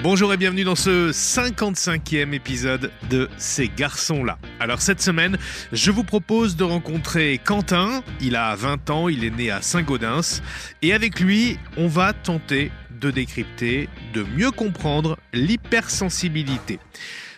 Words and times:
Bonjour 0.00 0.32
et 0.32 0.36
bienvenue 0.36 0.62
dans 0.62 0.76
ce 0.76 1.10
55e 1.10 2.32
épisode 2.32 2.92
de 3.10 3.28
Ces 3.36 3.68
garçons-là. 3.68 4.38
Alors 4.60 4.80
cette 4.80 5.02
semaine, 5.02 5.36
je 5.72 5.90
vous 5.90 6.04
propose 6.04 6.54
de 6.54 6.62
rencontrer 6.62 7.40
Quentin. 7.44 8.04
Il 8.20 8.36
a 8.36 8.54
20 8.54 8.90
ans, 8.90 9.08
il 9.08 9.24
est 9.24 9.30
né 9.30 9.50
à 9.50 9.60
Saint-Gaudens. 9.60 10.40
Et 10.82 10.92
avec 10.92 11.18
lui, 11.18 11.58
on 11.76 11.88
va 11.88 12.12
tenter 12.12 12.70
de 13.00 13.10
décrypter, 13.10 13.88
de 14.14 14.22
mieux 14.22 14.52
comprendre 14.52 15.18
l'hypersensibilité. 15.32 16.78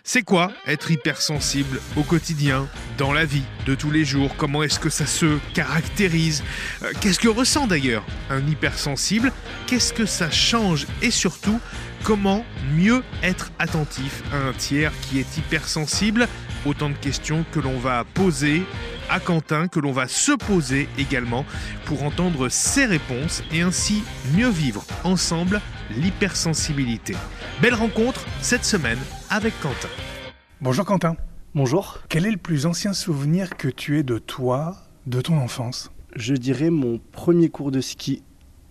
C'est 0.03 0.23
quoi 0.23 0.51
être 0.67 0.91
hypersensible 0.91 1.81
au 1.97 2.03
quotidien, 2.03 2.67
dans 2.99 3.13
la 3.13 3.25
vie 3.25 3.45
de 3.67 3.75
tous 3.75 3.91
les 3.91 4.05
jours? 4.05 4.35
Comment 4.37 4.63
est-ce 4.63 4.81
que 4.81 4.89
ça 4.89 5.07
se 5.07 5.39
caractérise? 5.55 6.43
Euh, 6.83 6.93
Qu'est-ce 7.01 7.21
que 7.21 7.29
ressent 7.29 7.67
d'ailleurs 7.67 8.05
un 8.31 8.45
hypersensible? 8.47 9.31
Qu'est-ce 9.67 9.93
que 9.93 10.07
ça 10.07 10.31
change? 10.31 10.87
Et 11.03 11.11
surtout, 11.11 11.61
comment 12.05 12.45
mieux 12.77 13.03
être 13.23 13.53
attentif 13.59 14.23
à 14.33 14.49
un 14.49 14.53
tiers 14.53 14.93
qui 15.03 15.19
est 15.19 15.37
hypersensible? 15.37 16.29
Autant 16.67 16.91
de 16.91 16.95
questions 16.95 17.45
que 17.53 17.61
l'on 17.61 17.79
va 17.79 18.05
poser 18.05 18.63
à 19.09 19.19
Quentin, 19.19 19.67
que 19.67 19.81
l'on 19.81 19.93
va 19.93 20.09
se 20.09 20.33
poser 20.33 20.89
également 20.99 21.45
pour 21.85 22.03
entendre 22.05 22.49
ses 22.49 22.85
réponses 22.85 23.43
et 23.53 23.63
ainsi 23.63 24.03
mieux 24.35 24.51
vivre 24.51 24.85
ensemble 25.05 25.61
l'hypersensibilité. 25.97 27.15
Belle 27.61 27.75
rencontre 27.75 28.25
cette 28.41 28.65
semaine 28.65 28.99
avec 29.31 29.59
Quentin. 29.61 29.89
Bonjour 30.61 30.85
Quentin. 30.85 31.17
Bonjour. 31.55 31.99
Quel 32.09 32.27
est 32.27 32.31
le 32.31 32.37
plus 32.37 32.67
ancien 32.67 32.93
souvenir 32.93 33.57
que 33.57 33.69
tu 33.69 33.99
aies 33.99 34.05
de 34.05 34.19
toi, 34.19 34.77
de 35.07 35.21
ton 35.21 35.39
enfance? 35.39 35.91
Je 36.15 36.35
dirais 36.35 36.71
mon 36.71 37.01
premier 37.13 37.49
cours 37.49 37.73
de 37.73 37.81
ski 37.81 38.23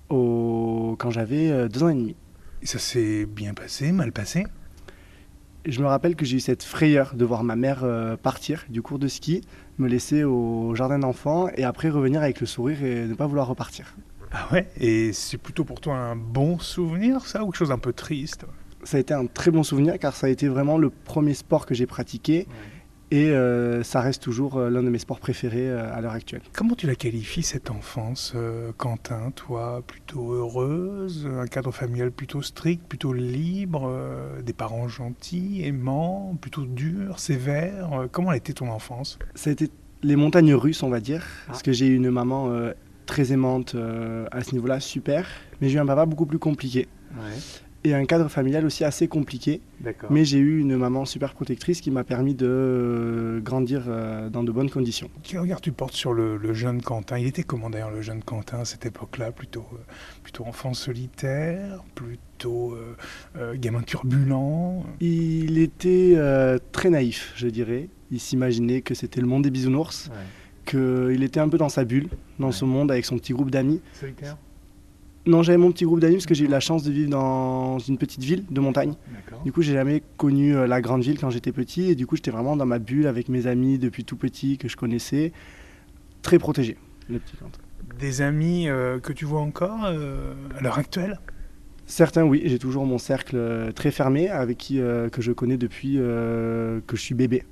au... 0.10 0.96
quand 1.00 1.10
j'avais 1.10 1.50
euh, 1.52 1.68
deux 1.68 1.84
ans 1.84 1.90
et 1.90 1.96
demi. 1.96 2.16
Ça 2.64 2.78
s'est 2.78 3.26
bien 3.26 3.54
passé, 3.54 3.92
mal 3.92 4.12
passé 4.12 4.46
Je 5.66 5.82
me 5.82 5.88
rappelle 5.88 6.16
que 6.16 6.26
j'ai 6.26 6.38
eu 6.38 6.40
cette 6.42 6.64
frayeur 6.64 7.16
de 7.16 7.24
voir 7.24 7.44
ma 7.44 7.56
mère 7.56 7.84
euh, 7.84 8.18
partir 8.18 8.66
du 8.70 8.82
cours 8.82 9.00
de 9.00 9.08
ski, 9.08 9.42
me 9.78 9.88
laisser 9.88 10.24
au 10.24 10.76
jardin 10.76 11.00
d'enfants 11.00 11.48
et 11.56 11.64
après 11.64 11.90
revenir 11.90 12.22
avec 12.22 12.42
le 12.42 12.46
sourire 12.46 12.84
et 12.84 13.06
ne 13.06 13.14
pas 13.14 13.28
vouloir 13.28 13.48
repartir. 13.48 13.96
Ah 14.32 14.48
ouais? 14.52 14.68
Et 14.78 15.14
c'est 15.14 15.38
plutôt 15.38 15.64
pour 15.64 15.80
toi 15.80 15.96
un 15.96 16.16
bon 16.16 16.60
souvenir, 16.60 17.26
ça, 17.26 17.44
ou 17.44 17.48
quelque 17.48 17.58
chose 17.58 17.70
d'un 17.70 17.80
peu 17.80 17.94
triste? 17.94 18.46
Ça 18.84 18.98
a 18.98 19.00
été 19.00 19.14
un 19.14 19.26
très 19.26 19.52
bon 19.52 19.64
souvenir 19.64 19.98
car 19.98 20.16
ça 20.16 20.28
a 20.28 20.30
été 20.30 20.48
vraiment 20.48 20.78
le 20.78 20.90
premier 20.90 21.34
sport 21.34 21.66
que 21.66 21.74
j'ai 21.74 21.86
pratiqué. 21.88 22.48
Et 23.12 23.32
euh, 23.32 23.82
ça 23.84 24.02
reste 24.02 24.22
toujours 24.22 24.58
euh, 24.58 24.70
l'un 24.70 24.84
de 24.84 24.90
mes 24.90 25.00
sports 25.00 25.20
préférés 25.20 25.70
euh, 25.70 25.94
à 25.94 26.00
l'heure 26.02 26.14
actuelle. 26.14 26.42
Comment 26.54 26.76
tu 26.76 26.86
la 26.86 26.96
qualifies 26.96 27.42
cette 27.42 27.72
enfance, 27.72 28.36
Quentin 28.78 29.32
Toi, 29.32 29.82
plutôt 29.86 30.34
heureuse, 30.34 31.28
un 31.28 31.48
cadre 31.48 31.72
familial 31.72 32.12
plutôt 32.12 32.42
strict, 32.42 32.84
plutôt 32.88 33.14
libre, 33.14 33.92
des 34.44 34.54
parents 34.54 34.88
gentils, 34.88 35.64
aimants, 35.64 36.38
plutôt 36.40 36.66
durs, 36.66 37.20
sévères 37.20 38.08
Comment 38.12 38.30
a 38.30 38.38
été 38.38 38.54
ton 38.54 38.70
enfance? 38.70 39.18
Ça 39.36 39.50
a 39.50 39.54
été 39.54 39.70
les 40.04 40.16
montagnes 40.16 40.54
russes, 40.54 40.84
on 40.84 40.90
va 40.90 41.00
dire, 41.00 41.26
parce 41.48 41.62
que 41.62 41.72
j'ai 41.72 41.88
eu 41.88 41.96
une 41.96 42.10
maman 42.10 42.50
euh, 42.50 42.74
très 43.06 43.32
aimante 43.32 43.76
euh, 43.76 44.26
à 44.32 44.44
ce 44.44 44.54
niveau-là, 44.54 44.80
super, 44.80 45.28
mais 45.62 45.70
j'ai 45.70 45.78
eu 45.78 45.82
un 45.82 45.86
papa 45.86 46.06
beaucoup 46.06 46.26
plus 46.26 46.40
compliqué. 46.40 46.88
Et 47.90 47.96
un 47.96 48.06
cadre 48.06 48.28
familial 48.30 48.66
aussi 48.68 48.84
assez 48.84 49.08
compliqué, 49.08 49.62
mais 50.12 50.24
j'ai 50.24 50.38
eu 50.38 50.60
une 50.60 50.78
maman 50.78 51.06
super 51.06 51.34
protectrice 51.34 51.82
qui 51.82 51.90
m'a 51.90 52.04
permis 52.04 52.36
de 52.36 52.46
euh, 52.48 53.40
grandir 53.40 53.86
euh, 53.88 54.30
dans 54.30 54.44
de 54.44 54.52
bonnes 54.52 54.70
conditions. 54.70 55.10
Quel 55.24 55.40
regard 55.40 55.60
tu 55.60 55.72
portes 55.72 55.96
sur 55.96 56.14
le, 56.14 56.38
le 56.38 56.54
jeune 56.54 56.84
Quentin 56.84 57.18
Il 57.18 57.26
était 57.26 57.42
comment 57.42 57.72
d'ailleurs 57.72 57.90
le 57.90 58.04
jeune 58.04 58.22
Quentin 58.22 58.60
à 58.60 58.66
cette 58.66 58.86
époque-là? 58.86 59.32
Plutôt, 59.32 59.66
euh, 59.74 59.78
plutôt 60.22 60.46
enfant 60.46 60.76
solitaire, 60.76 61.84
plutôt 61.96 62.74
euh, 62.74 62.96
euh, 63.38 63.56
gamin 63.58 63.82
turbulent? 63.82 64.84
Il 65.00 65.58
était 65.58 66.14
euh, 66.16 66.60
très 66.72 66.92
naïf, 66.92 67.34
je 67.38 67.48
dirais. 67.48 67.90
Il 68.12 68.20
s'imaginait 68.20 68.82
que 68.82 68.94
c'était 68.94 69.20
le 69.22 69.26
monde 69.28 69.44
des 69.46 69.50
bisounours, 69.52 70.12
qu'il 70.68 71.24
était 71.24 71.40
un 71.40 71.50
peu 71.50 71.58
dans 71.58 71.70
sa 71.70 71.86
bulle, 71.86 72.08
dans 72.38 72.48
Ouais. 72.48 72.54
ce 72.54 72.66
monde 72.66 72.92
avec 72.92 73.06
son 73.06 73.18
petit 73.18 73.34
groupe 73.34 73.50
d'amis. 73.50 73.82
Solitaire? 73.94 74.38
Non, 75.26 75.44
j'avais 75.44 75.58
mon 75.58 75.72
petit 75.72 75.84
groupe 75.84 76.00
d'amis 76.00 76.16
parce 76.16 76.26
que 76.26 76.34
j'ai 76.34 76.46
eu 76.46 76.48
la 76.48 76.60
chance 76.60 76.82
de 76.84 76.92
vivre 76.92 77.10
dans 77.10 77.78
une 77.78 77.98
petite 77.98 78.24
ville 78.24 78.46
de 78.50 78.60
montagne. 78.60 78.94
Du 79.44 79.52
coup, 79.52 79.62
j'ai 79.62 79.74
jamais 79.74 80.02
connu 80.18 80.56
euh, 80.56 80.66
la 80.66 80.82
grande 80.82 81.04
ville 81.04 81.20
quand 81.20 81.30
j'étais 81.30 81.52
petit 81.52 81.92
et 81.92 81.96
du 81.96 82.08
coup, 82.08 82.16
j'étais 82.16 82.32
vraiment 82.32 82.56
dans 82.56 82.66
ma 82.66 82.80
bulle 82.80 83.06
avec 83.06 83.30
mes 83.30 83.46
amis 83.46 83.78
depuis 83.78 84.06
tout 84.06 84.16
petit 84.16 84.58
que 84.58 84.68
je 84.68 84.76
connaissais, 84.76 85.32
très 86.22 86.40
protégé. 86.40 86.78
Le 87.10 87.20
petit 87.20 87.36
Quentin. 87.38 87.60
Des 88.00 88.22
amis 88.22 88.70
euh, 88.70 89.00
que 89.00 89.14
tu 89.14 89.26
vois 89.26 89.42
encore 89.42 89.86
euh, 89.86 90.34
à 90.58 90.62
l'heure 90.62 90.80
actuelle? 90.80 91.20
Certains, 91.86 92.24
oui, 92.24 92.42
j'ai 92.46 92.60
toujours 92.60 92.86
mon 92.86 92.98
cercle 92.98 93.72
très 93.76 93.92
fermé 93.92 94.30
avec 94.30 94.58
qui 94.58 94.78
que 94.78 95.22
je 95.22 95.32
connais 95.32 95.58
depuis 95.58 95.96
que 95.96 96.96
je 96.96 97.02
suis 97.02 97.16
bébé. 97.16 97.44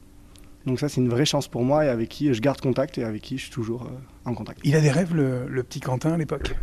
Donc 0.67 0.79
ça, 0.79 0.89
c'est 0.89 1.01
une 1.01 1.09
vraie 1.09 1.25
chance 1.25 1.47
pour 1.47 1.63
moi 1.63 1.85
et 1.85 1.89
avec 1.89 2.09
qui 2.09 2.31
je 2.31 2.39
garde 2.39 2.61
contact 2.61 2.99
et 2.99 3.03
avec 3.03 3.23
qui 3.23 3.37
je 3.37 3.43
suis 3.43 3.51
toujours 3.51 3.89
en 4.25 4.35
contact. 4.35 4.59
Il 4.63 4.75
a 4.75 4.81
des 4.81 4.91
rêves 4.91 5.15
le, 5.15 5.47
le 5.47 5.63
petit 5.63 5.79
Quentin 5.79 6.11
à 6.11 6.17
l'époque? 6.17 6.55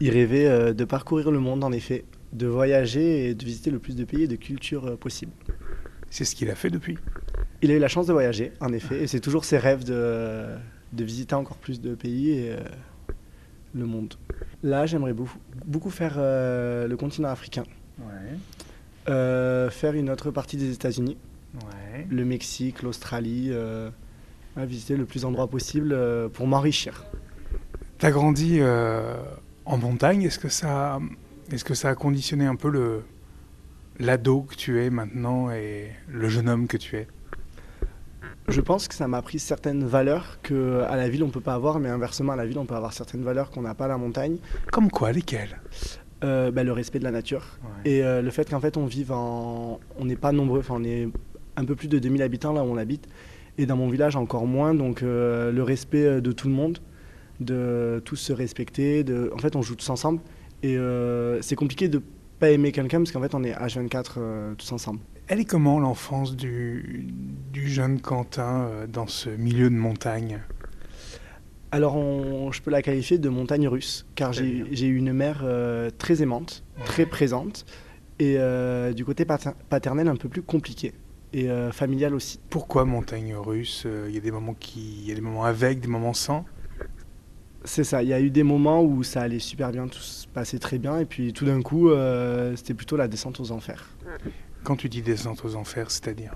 Il 0.00 0.10
rêvait 0.10 0.46
euh, 0.46 0.72
de 0.72 0.84
parcourir 0.84 1.30
le 1.30 1.38
monde, 1.38 1.62
en 1.64 1.72
effet, 1.72 2.04
de 2.32 2.46
voyager 2.46 3.28
et 3.28 3.34
de 3.34 3.44
visiter 3.44 3.70
le 3.70 3.78
plus 3.78 3.94
de 3.96 4.04
pays 4.04 4.22
et 4.24 4.28
de 4.28 4.36
cultures 4.36 4.86
euh, 4.86 4.96
possible. 4.96 5.32
C'est 6.10 6.24
ce 6.24 6.34
qu'il 6.34 6.50
a 6.50 6.54
fait 6.54 6.70
depuis. 6.70 6.98
Il 7.62 7.70
a 7.70 7.74
eu 7.74 7.78
la 7.78 7.88
chance 7.88 8.06
de 8.06 8.12
voyager, 8.12 8.52
en 8.60 8.72
effet, 8.72 9.02
et 9.02 9.06
c'est 9.06 9.20
toujours 9.20 9.44
ses 9.44 9.58
rêves 9.58 9.84
de, 9.84 10.46
de 10.92 11.04
visiter 11.04 11.34
encore 11.34 11.56
plus 11.56 11.80
de 11.80 11.94
pays 11.94 12.30
et 12.30 12.50
euh, 12.52 12.58
le 13.74 13.86
monde. 13.86 14.14
Là, 14.62 14.86
j'aimerais 14.86 15.12
beaucoup, 15.12 15.38
beaucoup 15.64 15.90
faire 15.90 16.14
euh, 16.18 16.86
le 16.88 16.96
continent 16.96 17.28
africain, 17.28 17.64
Ouais. 17.98 18.36
euh, 19.08 19.70
faire 19.70 19.94
une 19.94 20.10
autre 20.10 20.30
partie 20.30 20.56
des 20.56 20.72
États-Unis, 20.72 21.16
Ouais. 21.54 22.06
le 22.10 22.24
Mexique, 22.24 22.82
l'Australie, 22.82 23.52
visiter 24.56 24.96
le 24.96 25.04
plus 25.04 25.22
d'endroits 25.22 25.46
possible 25.48 25.96
pour 26.32 26.48
m'enrichir. 26.48 27.04
T'as 27.98 28.10
grandi 28.10 28.58
en 29.64 29.78
montagne. 29.78 30.22
Est-ce 30.22 30.38
que 30.38 30.48
ça, 30.48 31.00
est-ce 31.52 31.64
que 31.64 31.74
ça 31.74 31.90
a 31.90 31.94
conditionné 31.94 32.46
un 32.46 32.56
peu 32.56 32.70
le 32.70 33.02
l'ado 34.00 34.42
que 34.42 34.56
tu 34.56 34.82
es 34.82 34.90
maintenant 34.90 35.50
et 35.50 35.90
le 36.08 36.28
jeune 36.28 36.48
homme 36.48 36.66
que 36.66 36.76
tu 36.76 36.96
es? 36.96 37.06
Je 38.48 38.60
pense 38.60 38.88
que 38.88 38.94
ça 38.94 39.08
m'a 39.08 39.18
appris 39.18 39.38
certaines 39.38 39.84
valeurs 39.84 40.38
que 40.42 40.82
à 40.82 40.96
la 40.96 41.08
ville 41.08 41.22
on 41.22 41.30
peut 41.30 41.40
pas 41.40 41.54
avoir, 41.54 41.80
mais 41.80 41.88
inversement 41.88 42.32
à 42.32 42.36
la 42.36 42.44
ville 42.44 42.58
on 42.58 42.66
peut 42.66 42.74
avoir 42.74 42.92
certaines 42.92 43.22
valeurs 43.22 43.50
qu'on 43.50 43.62
n'a 43.62 43.74
pas 43.74 43.86
à 43.86 43.88
la 43.88 43.96
montagne. 43.96 44.36
Comme 44.70 44.90
quoi 44.90 45.12
Lesquels 45.12 45.60
Euh, 46.24 46.50
bah, 46.50 46.62
le 46.62 46.72
respect 46.72 46.98
de 46.98 47.04
la 47.04 47.10
nature. 47.10 47.58
Et 47.84 48.02
euh, 48.02 48.22
le 48.22 48.30
fait 48.30 48.48
qu'en 48.48 48.60
fait 48.60 48.76
on 48.76 48.86
vive 48.86 49.12
en... 49.12 49.80
On 49.98 50.04
n'est 50.04 50.16
pas 50.16 50.32
nombreux, 50.32 50.60
enfin 50.60 50.74
on 50.78 50.84
est 50.84 51.08
un 51.56 51.64
peu 51.64 51.74
plus 51.74 51.88
de 51.88 51.98
2000 51.98 52.22
habitants 52.22 52.52
là 52.52 52.62
où 52.62 52.66
on 52.66 52.76
habite. 52.76 53.06
Et 53.56 53.66
dans 53.66 53.76
mon 53.76 53.88
village 53.88 54.16
encore 54.16 54.46
moins, 54.46 54.74
donc 54.74 55.02
euh, 55.02 55.52
le 55.52 55.62
respect 55.62 56.04
euh, 56.04 56.20
de 56.20 56.32
tout 56.32 56.48
le 56.48 56.54
monde, 56.54 56.78
de 57.40 58.00
tous 58.04 58.16
se 58.16 58.32
respecter. 58.32 59.04
De... 59.04 59.30
En 59.34 59.38
fait 59.38 59.56
on 59.56 59.62
joue 59.62 59.74
tous 59.76 59.90
ensemble. 59.90 60.20
Et 60.62 60.76
euh, 60.78 61.40
c'est 61.42 61.56
compliqué 61.56 61.88
de 61.88 62.00
pas 62.38 62.50
aimer 62.50 62.72
quelqu'un 62.72 62.98
parce 62.98 63.12
qu'en 63.12 63.20
fait 63.20 63.34
on 63.34 63.44
est 63.44 63.52
H24 63.52 64.04
euh, 64.16 64.54
tous 64.54 64.72
ensemble. 64.72 65.00
Elle 65.26 65.40
est 65.40 65.44
comment 65.44 65.78
l'enfance 65.80 66.36
du, 66.36 67.06
du 67.52 67.68
jeune 67.68 68.00
Quentin 68.00 68.64
euh, 68.66 68.86
dans 68.86 69.06
ce 69.06 69.30
milieu 69.30 69.70
de 69.70 69.74
montagne? 69.74 70.40
Alors 71.70 71.96
on- 71.96 72.52
je 72.52 72.62
peux 72.62 72.70
la 72.70 72.82
qualifier 72.82 73.18
de 73.18 73.28
montagne 73.28 73.66
russe, 73.68 74.06
car 74.14 74.32
j'ai 74.32 74.86
eu 74.86 74.96
une 74.96 75.12
mère 75.12 75.40
euh, 75.44 75.90
très 75.96 76.22
aimante, 76.22 76.62
très 76.84 77.04
présente, 77.06 77.64
et 78.20 78.36
du 78.94 79.04
côté 79.04 79.24
pater- 79.24 79.54
paternel 79.68 80.06
un 80.08 80.14
peu 80.16 80.28
plus 80.28 80.42
compliqué, 80.42 80.92
et 81.32 81.48
familial 81.72 82.14
aussi. 82.14 82.38
Pourquoi 82.48 82.84
montagne 82.84 83.34
russe? 83.34 83.86
Il 84.08 84.14
y 84.14 84.18
a 84.18 84.20
des 84.20 84.30
moments 84.30 84.54
qui, 84.54 85.00
il 85.02 85.08
y 85.08 85.12
a 85.12 85.14
des 85.16 85.20
moments 85.20 85.44
avec, 85.44 85.80
des 85.80 85.88
moments 85.88 86.12
sans? 86.14 86.44
C'est 87.66 87.84
ça, 87.84 88.02
il 88.02 88.10
y 88.10 88.12
a 88.12 88.20
eu 88.20 88.28
des 88.28 88.42
moments 88.42 88.82
où 88.82 89.02
ça 89.02 89.22
allait 89.22 89.38
super 89.38 89.72
bien, 89.72 89.88
tout 89.88 89.98
se 89.98 90.26
passait 90.28 90.58
très 90.58 90.78
bien, 90.78 90.98
et 90.98 91.06
puis 91.06 91.32
tout 91.32 91.46
d'un 91.46 91.62
coup, 91.62 91.88
euh, 91.88 92.54
c'était 92.56 92.74
plutôt 92.74 92.98
la 92.98 93.08
descente 93.08 93.40
aux 93.40 93.52
enfers. 93.52 93.88
Quand 94.64 94.76
tu 94.76 94.90
dis 94.90 95.00
descente 95.00 95.42
aux 95.46 95.56
enfers, 95.56 95.90
c'est-à-dire? 95.90 96.34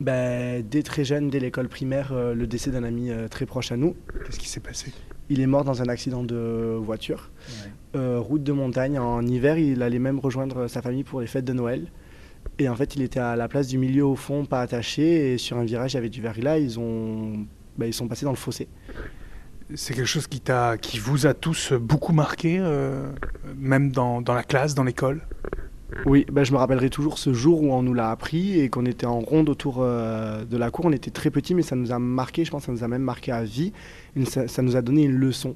Ben, 0.00 0.64
dès 0.68 0.82
très 0.82 1.04
jeune, 1.04 1.30
dès 1.30 1.38
l'école 1.38 1.68
primaire, 1.68 2.10
euh, 2.12 2.34
le 2.34 2.48
décès 2.48 2.72
d'un 2.72 2.82
ami 2.82 3.10
euh, 3.10 3.28
très 3.28 3.46
proche 3.46 3.70
à 3.70 3.76
nous, 3.76 3.94
Qu'est-ce 4.24 4.40
qui 4.40 4.48
s'est 4.48 4.58
passé? 4.58 4.92
Il 5.28 5.40
est 5.40 5.46
mort 5.46 5.62
dans 5.62 5.80
un 5.80 5.88
accident 5.88 6.24
de 6.24 6.76
voiture, 6.82 7.30
route 7.94 8.42
de 8.42 8.52
montagne, 8.52 8.98
en 8.98 9.24
hiver, 9.24 9.58
il 9.58 9.80
allait 9.82 10.00
même 10.00 10.18
rejoindre 10.18 10.66
sa 10.66 10.82
famille 10.82 11.04
pour 11.04 11.20
les 11.20 11.28
fêtes 11.28 11.44
de 11.44 11.52
Noël. 11.52 11.86
Et 12.58 12.68
en 12.68 12.74
fait, 12.74 12.96
il 12.96 13.02
était 13.02 13.20
à 13.20 13.36
la 13.36 13.46
place 13.46 13.68
du 13.68 13.78
milieu 13.78 14.04
au 14.04 14.16
fond, 14.16 14.44
pas 14.44 14.60
attaché, 14.60 15.32
et 15.32 15.38
sur 15.38 15.56
un 15.56 15.64
virage, 15.64 15.92
il 15.92 15.94
y 15.94 15.98
avait 15.98 16.10
du 16.10 16.20
verglas, 16.20 16.58
ils 16.58 16.80
ont... 16.80 17.46
ben, 17.78 17.86
ils 17.86 17.94
sont 17.94 18.08
passés 18.08 18.24
dans 18.24 18.32
le 18.32 18.36
fossé. 18.36 18.68
C'est 19.74 19.94
quelque 19.94 20.06
chose 20.06 20.26
qui, 20.26 20.40
t'a, 20.40 20.76
qui 20.76 20.98
vous 20.98 21.26
a 21.26 21.34
tous 21.34 21.72
beaucoup 21.72 22.12
marqué, 22.12 22.58
euh, 22.60 23.10
même 23.56 23.90
dans, 23.90 24.20
dans 24.20 24.34
la 24.34 24.42
classe, 24.42 24.74
dans 24.74 24.84
l'école? 24.84 25.22
Oui, 26.06 26.24
ben, 26.32 26.42
je 26.44 26.52
me 26.52 26.56
rappellerai 26.58 26.88
toujours 26.90 27.18
ce 27.18 27.32
jour 27.32 27.62
où 27.62 27.72
on 27.72 27.82
nous 27.82 27.92
l'a 27.94 28.10
appris 28.10 28.58
et 28.60 28.68
qu'on 28.70 28.86
était 28.86 29.06
en 29.06 29.20
ronde 29.20 29.48
autour 29.48 29.78
euh, 29.80 30.44
de 30.44 30.56
la 30.56 30.70
cour. 30.70 30.86
On 30.86 30.92
était 30.92 31.10
très 31.10 31.30
petits, 31.30 31.54
mais 31.54 31.62
ça 31.62 31.76
nous 31.76 31.92
a 31.92 31.98
marqué, 31.98 32.44
je 32.44 32.50
pense 32.50 32.64
ça 32.64 32.72
nous 32.72 32.82
a 32.82 32.88
même 32.88 33.02
marqué 33.02 33.30
à 33.30 33.44
vie. 33.44 33.72
Une- 34.16 34.26
ça, 34.26 34.48
ça 34.48 34.62
nous 34.62 34.74
a 34.76 34.82
donné 34.82 35.02
une 35.04 35.16
leçon 35.16 35.54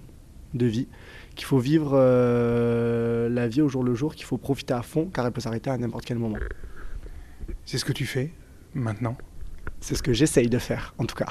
de 0.54 0.66
vie 0.66 0.88
qu'il 1.34 1.46
faut 1.46 1.58
vivre 1.58 1.90
euh, 1.94 3.28
la 3.28 3.48
vie 3.48 3.60
au 3.60 3.68
jour 3.68 3.82
le 3.84 3.94
jour, 3.94 4.14
qu'il 4.14 4.24
faut 4.24 4.38
profiter 4.38 4.72
à 4.74 4.82
fond, 4.82 5.10
car 5.12 5.26
elle 5.26 5.32
peut 5.32 5.40
s'arrêter 5.40 5.68
à 5.70 5.76
n'importe 5.76 6.04
quel 6.04 6.18
moment. 6.18 6.38
C'est 7.64 7.76
ce 7.78 7.84
que 7.84 7.92
tu 7.92 8.06
fais 8.06 8.30
maintenant? 8.74 9.16
C'est 9.80 9.94
ce 9.94 10.02
que 10.02 10.12
j'essaye 10.14 10.48
de 10.48 10.58
faire, 10.58 10.94
en 10.98 11.04
tout 11.04 11.16
cas. 11.16 11.26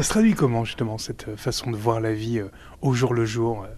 Ça 0.00 0.04
se 0.04 0.10
traduit 0.12 0.32
comment 0.32 0.64
justement 0.64 0.96
cette 0.96 1.36
façon 1.36 1.70
de 1.70 1.76
voir 1.76 2.00
la 2.00 2.14
vie 2.14 2.38
euh, 2.38 2.48
au 2.80 2.94
jour 2.94 3.12
le 3.12 3.26
jour 3.26 3.64
euh? 3.64 3.68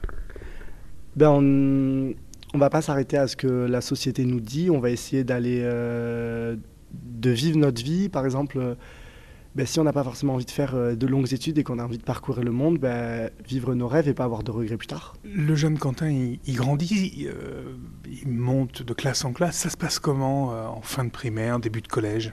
Ben, 1.17 1.31
on, 1.31 2.15
on 2.55 2.59
va 2.59 2.71
pas 2.71 2.81
s'arrêter 2.81 3.17
à 3.17 3.27
ce 3.27 3.35
que 3.35 3.49
la 3.49 3.81
société 3.81 4.25
nous 4.25 4.39
dit, 4.39 4.71
on 4.71 4.79
va 4.79 4.91
essayer 4.91 5.25
d'aller 5.25 5.63
euh, 5.65 6.55
de 6.93 7.31
vivre 7.31 7.59
notre 7.59 7.83
vie. 7.83 8.09
Par 8.09 8.25
exemple, 8.25 8.57
euh, 8.59 8.77
ben, 9.57 9.67
si 9.67 9.81
on 9.81 9.83
n'a 9.83 9.93
pas 9.93 10.05
forcément 10.05 10.35
envie 10.35 10.45
de 10.45 10.53
faire 10.53 10.77
euh, 10.77 10.95
de 10.95 11.09
longues 11.09 11.33
études 11.33 11.59
et 11.59 11.65
qu'on 11.65 11.81
a 11.81 11.85
envie 11.85 11.99
de 11.99 12.05
parcourir 12.05 12.45
le 12.45 12.53
monde, 12.53 12.79
ben, 12.79 13.29
vivre 13.45 13.75
nos 13.75 13.89
rêves 13.89 14.07
et 14.07 14.15
pas 14.15 14.23
avoir 14.23 14.45
de 14.45 14.53
regrets 14.53 14.77
plus 14.77 14.87
tard. 14.87 15.17
Le 15.25 15.57
jeune 15.57 15.77
Quentin, 15.77 16.09
il, 16.09 16.39
il 16.47 16.55
grandit, 16.55 17.15
il, 17.17 17.27
euh, 17.27 17.75
il 18.07 18.29
monte 18.29 18.85
de 18.85 18.93
classe 18.95 19.25
en 19.25 19.33
classe. 19.33 19.57
Ça 19.57 19.71
se 19.71 19.77
passe 19.77 19.99
comment 19.99 20.53
euh, 20.53 20.69
en 20.69 20.83
fin 20.83 21.05
de 21.05 21.11
primaire, 21.11 21.59
début 21.59 21.81
de 21.83 21.89
collège? 21.89 22.33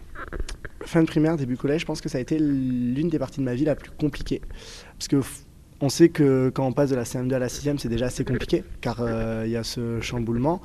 Fin 0.85 1.01
de 1.01 1.07
primaire, 1.07 1.37
début 1.37 1.57
collège, 1.57 1.81
je 1.81 1.85
pense 1.85 2.01
que 2.01 2.09
ça 2.09 2.17
a 2.17 2.21
été 2.21 2.39
l'une 2.39 3.09
des 3.09 3.19
parties 3.19 3.39
de 3.39 3.45
ma 3.45 3.53
vie 3.53 3.65
la 3.65 3.75
plus 3.75 3.91
compliquée. 3.91 4.41
Parce 4.97 5.07
que 5.07 5.21
on 5.81 5.89
sait 5.89 6.09
que 6.09 6.51
quand 6.53 6.65
on 6.65 6.73
passe 6.73 6.89
de 6.89 6.95
la 6.95 7.03
CM2 7.03 7.33
à 7.33 7.39
la 7.39 7.47
6e, 7.47 7.77
c'est 7.77 7.87
déjà 7.87 8.07
assez 8.07 8.25
compliqué, 8.25 8.63
car 8.81 8.97
euh, 8.99 9.43
il 9.45 9.51
y 9.51 9.55
a 9.55 9.63
ce 9.63 10.01
chamboulement. 10.01 10.61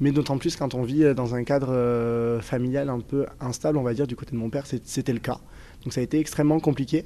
Mais 0.00 0.10
d'autant 0.10 0.38
plus 0.38 0.56
quand 0.56 0.74
on 0.74 0.82
vit 0.82 1.04
euh, 1.04 1.14
dans 1.14 1.34
un 1.36 1.44
cadre 1.44 1.68
euh, 1.70 2.40
familial 2.40 2.88
un 2.88 3.00
peu 3.00 3.26
instable, 3.40 3.78
on 3.78 3.82
va 3.82 3.94
dire, 3.94 4.06
du 4.06 4.16
côté 4.16 4.32
de 4.32 4.36
mon 4.36 4.50
père, 4.50 4.64
c'était 4.66 5.12
le 5.12 5.20
cas. 5.20 5.38
Donc 5.84 5.92
ça 5.92 6.00
a 6.00 6.04
été 6.04 6.18
extrêmement 6.18 6.58
compliqué. 6.58 7.04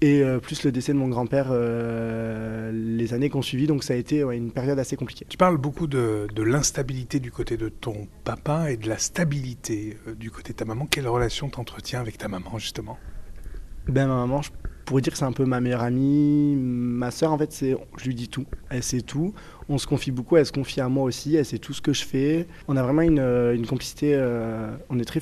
Et 0.00 0.22
euh, 0.22 0.38
plus 0.38 0.62
le 0.62 0.70
décès 0.70 0.92
de 0.92 0.98
mon 0.98 1.08
grand-père 1.08 1.48
euh, 1.50 2.70
les 2.72 3.14
années 3.14 3.30
qui 3.30 3.36
ont 3.36 3.42
suivi, 3.42 3.66
donc 3.66 3.82
ça 3.82 3.94
a 3.94 3.96
été 3.96 4.22
ouais, 4.22 4.36
une 4.36 4.52
période 4.52 4.78
assez 4.78 4.94
compliquée. 4.94 5.26
Tu 5.28 5.36
parles 5.36 5.58
beaucoup 5.58 5.88
de, 5.88 6.28
de 6.32 6.42
l'instabilité 6.42 7.18
du 7.18 7.32
côté 7.32 7.56
de 7.56 7.68
ton 7.68 8.06
papa 8.22 8.70
et 8.70 8.76
de 8.76 8.88
la 8.88 8.98
stabilité 8.98 9.98
euh, 10.06 10.14
du 10.14 10.30
côté 10.30 10.52
de 10.52 10.58
ta 10.58 10.64
maman. 10.64 10.86
Quelle 10.88 11.08
relation 11.08 11.48
t'entretiens 11.48 12.00
avec 12.00 12.16
ta 12.16 12.28
maman 12.28 12.58
justement? 12.58 12.96
Ben 13.88 14.06
ma 14.06 14.14
maman, 14.14 14.42
je 14.42 14.50
pourrais 14.84 15.02
dire 15.02 15.12
que 15.12 15.18
c'est 15.18 15.24
un 15.24 15.32
peu 15.32 15.46
ma 15.46 15.60
meilleure 15.60 15.82
amie. 15.82 16.54
Ma 16.56 17.10
sœur, 17.10 17.32
en 17.32 17.38
fait, 17.38 17.50
c'est, 17.52 17.76
je 17.96 18.04
lui 18.04 18.14
dis 18.14 18.28
tout. 18.28 18.46
Elle 18.68 18.84
sait 18.84 19.00
tout. 19.00 19.34
On 19.68 19.78
se 19.78 19.86
confie 19.88 20.12
beaucoup. 20.12 20.36
Elle 20.36 20.46
se 20.46 20.52
confie 20.52 20.80
à 20.80 20.88
moi 20.88 21.04
aussi. 21.04 21.34
Elle 21.34 21.44
sait 21.44 21.58
tout 21.58 21.72
ce 21.72 21.80
que 21.80 21.92
je 21.92 22.04
fais. 22.04 22.46
On 22.68 22.76
a 22.76 22.82
vraiment 22.82 23.02
une, 23.02 23.18
une 23.18 23.66
complicité. 23.66 24.16
on 24.90 24.98
est 24.98 25.04
très 25.04 25.20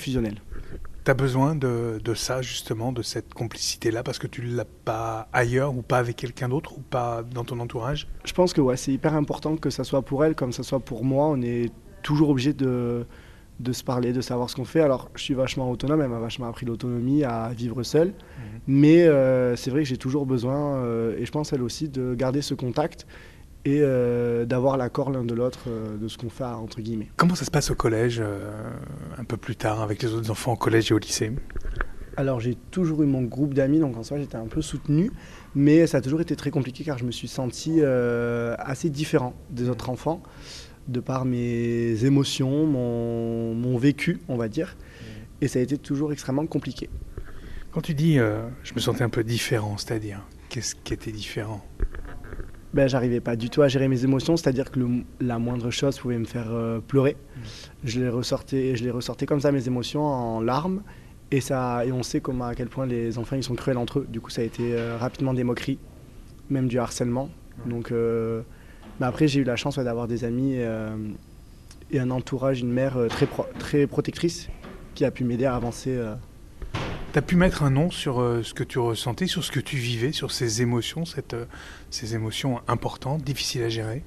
fusionnels. 1.14 1.14
T'as 1.14 1.14
besoin 1.14 1.54
de, 1.54 2.00
de 2.02 2.14
ça 2.14 2.42
justement, 2.42 2.92
de 2.92 3.02
cette 3.02 3.32
complicité-là, 3.32 4.02
parce 4.02 4.18
que 4.18 4.26
tu 4.26 4.42
l'as 4.42 4.64
pas 4.64 5.28
ailleurs 5.32 5.76
ou 5.76 5.82
pas 5.82 5.98
avec 5.98 6.16
quelqu'un 6.16 6.48
d'autre 6.48 6.76
ou 6.76 6.80
pas 6.80 7.22
dans 7.22 7.44
ton 7.44 7.60
entourage? 7.60 8.08
Je 8.24 8.32
pense 8.32 8.52
que 8.52 8.60
ouais, 8.60 8.76
c'est 8.76 8.92
hyper 8.92 9.14
important 9.14 9.56
que 9.56 9.70
ça 9.70 9.84
soit 9.84 10.02
pour 10.02 10.24
elle 10.24 10.34
comme 10.34 10.52
ça 10.52 10.62
soit 10.62 10.80
pour 10.80 11.04
moi. 11.04 11.26
On 11.28 11.40
est 11.42 11.70
toujours 12.02 12.30
obligé 12.30 12.52
de, 12.52 13.06
de 13.60 13.72
se 13.72 13.82
parler, 13.84 14.12
de 14.12 14.20
savoir 14.20 14.50
ce 14.50 14.56
qu'on 14.56 14.64
fait. 14.64 14.80
Alors, 14.80 15.10
je 15.14 15.22
suis 15.22 15.34
vachement 15.34 15.70
autonome. 15.70 16.00
Elle 16.02 16.10
m'a 16.10 16.18
vachement 16.18 16.48
appris 16.48 16.66
l'autonomie 16.66 17.24
à 17.24 17.50
vivre 17.50 17.82
seule. 17.82 18.12
Mais 18.66 19.06
euh, 19.06 19.56
c'est 19.56 19.70
vrai 19.70 19.82
que 19.82 19.88
j'ai 19.88 19.96
toujours 19.96 20.26
besoin, 20.26 20.76
euh, 20.76 21.16
et 21.18 21.24
je 21.24 21.30
pense 21.30 21.52
elle 21.52 21.62
aussi, 21.62 21.88
de 21.88 22.14
garder 22.14 22.42
ce 22.42 22.54
contact 22.54 23.06
et 23.66 23.80
euh, 23.80 24.44
d'avoir 24.44 24.76
l'accord 24.76 25.10
l'un 25.10 25.24
de 25.24 25.34
l'autre 25.34 25.64
euh, 25.66 25.96
de 25.96 26.06
ce 26.06 26.16
qu'on 26.16 26.30
fait, 26.30 26.44
entre 26.44 26.80
guillemets. 26.80 27.10
Comment 27.16 27.34
ça 27.34 27.44
se 27.44 27.50
passe 27.50 27.72
au 27.72 27.74
collège, 27.74 28.20
euh, 28.22 28.52
un 29.18 29.24
peu 29.24 29.36
plus 29.36 29.56
tard, 29.56 29.82
avec 29.82 30.00
les 30.02 30.14
autres 30.14 30.30
enfants 30.30 30.52
au 30.52 30.56
collège 30.56 30.92
et 30.92 30.94
au 30.94 30.98
lycée? 30.98 31.32
Alors 32.16 32.38
j'ai 32.38 32.54
toujours 32.70 33.02
eu 33.02 33.06
mon 33.06 33.22
groupe 33.22 33.54
d'amis, 33.54 33.80
donc 33.80 33.96
en 33.96 34.04
soi 34.04 34.18
j'étais 34.18 34.36
un 34.36 34.46
peu 34.46 34.62
soutenu, 34.62 35.10
mais 35.56 35.88
ça 35.88 35.98
a 35.98 36.00
toujours 36.00 36.20
été 36.20 36.36
très 36.36 36.50
compliqué 36.50 36.84
car 36.84 36.96
je 36.96 37.04
me 37.04 37.10
suis 37.10 37.26
senti 37.26 37.80
euh, 37.80 38.54
assez 38.58 38.88
différent 38.88 39.34
des 39.50 39.68
autres 39.68 39.90
enfants, 39.90 40.22
de 40.86 41.00
par 41.00 41.24
mes 41.24 42.04
émotions, 42.04 42.66
mon, 42.66 43.52
mon 43.54 43.76
vécu, 43.76 44.20
on 44.28 44.36
va 44.36 44.48
dire, 44.48 44.76
et 45.40 45.48
ça 45.48 45.58
a 45.58 45.62
été 45.62 45.76
toujours 45.76 46.12
extrêmement 46.12 46.46
compliqué. 46.46 46.88
Quand 47.72 47.80
tu 47.82 47.94
dis 47.94 48.18
euh, 48.20 48.48
je 48.62 48.74
me 48.74 48.80
sentais 48.80 49.02
un 49.02 49.10
peu 49.10 49.24
différent, 49.24 49.76
c'est-à-dire 49.76 50.24
qu'est-ce 50.48 50.76
qui 50.76 50.94
était 50.94 51.12
différent? 51.12 51.66
Ben, 52.76 52.88
j'arrivais 52.88 53.20
pas 53.20 53.36
du 53.36 53.48
tout 53.48 53.62
à 53.62 53.68
gérer 53.68 53.88
mes 53.88 54.04
émotions, 54.04 54.36
c'est-à-dire 54.36 54.70
que 54.70 54.78
le- 54.78 55.02
la 55.22 55.38
moindre 55.38 55.70
chose 55.70 55.98
pouvait 55.98 56.18
me 56.18 56.26
faire 56.26 56.48
euh, 56.50 56.78
pleurer. 56.86 57.16
Je 57.84 58.00
les 58.00 58.10
ressortais, 58.10 58.76
je 58.76 58.84
les 58.84 58.90
ressortais 58.90 59.24
comme 59.24 59.40
ça 59.40 59.50
mes 59.50 59.66
émotions 59.66 60.04
en 60.04 60.42
larmes, 60.42 60.82
et 61.30 61.40
ça, 61.40 61.86
et 61.86 61.90
on 61.92 62.02
sait 62.02 62.20
comment 62.20 62.44
à 62.44 62.54
quel 62.54 62.68
point 62.68 62.84
les 62.84 63.16
enfants 63.16 63.36
ils 63.36 63.42
sont 63.42 63.54
cruels 63.54 63.78
entre 63.78 64.00
eux. 64.00 64.06
Du 64.10 64.20
coup, 64.20 64.28
ça 64.28 64.42
a 64.42 64.44
été 64.44 64.74
euh, 64.74 64.98
rapidement 64.98 65.32
des 65.32 65.42
moqueries, 65.42 65.78
même 66.50 66.68
du 66.68 66.78
harcèlement. 66.78 67.30
Donc, 67.64 67.92
euh, 67.92 68.42
après 69.00 69.26
j'ai 69.26 69.40
eu 69.40 69.44
la 69.44 69.56
chance 69.56 69.78
ouais, 69.78 69.84
d'avoir 69.84 70.06
des 70.06 70.24
amis 70.24 70.56
euh, 70.56 70.94
et 71.90 71.98
un 71.98 72.10
entourage, 72.10 72.60
une 72.60 72.72
mère 72.72 72.98
très 73.08 73.24
pro- 73.24 73.46
très 73.58 73.86
protectrice 73.86 74.48
qui 74.94 75.06
a 75.06 75.10
pu 75.10 75.24
m'aider 75.24 75.46
à 75.46 75.54
avancer. 75.56 75.98
Euh. 77.06 77.10
T'as 77.12 77.22
pu 77.22 77.36
mettre 77.36 77.62
un 77.62 77.70
nom 77.70 77.90
sur 77.90 78.20
euh, 78.20 78.42
ce 78.42 78.54
que 78.54 78.64
tu 78.64 78.78
ressentais, 78.78 79.26
sur 79.26 79.44
ce 79.44 79.50
que 79.50 79.60
tu 79.60 79.76
vivais, 79.76 80.12
sur 80.12 80.30
ces 80.32 80.62
émotions, 80.62 81.04
cette, 81.04 81.34
euh, 81.34 81.44
ces 81.90 82.14
émotions 82.14 82.60
importantes, 82.68 83.22
difficiles 83.22 83.62
à 83.62 83.68
gérer? 83.68 84.04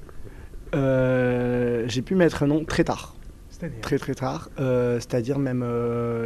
Euh, 0.75 1.86
j'ai 1.88 2.01
pu 2.01 2.16
mettre 2.16 2.44
un 2.44 2.48
nom 2.48 2.63
très 2.66 2.84
tard. 2.84 3.16
C'est-à-dire? 3.50 3.81
Très 3.81 3.98
très 4.00 4.13
tard, 4.16 4.50
c'est-à-dire 4.57 5.38
même 5.38 5.66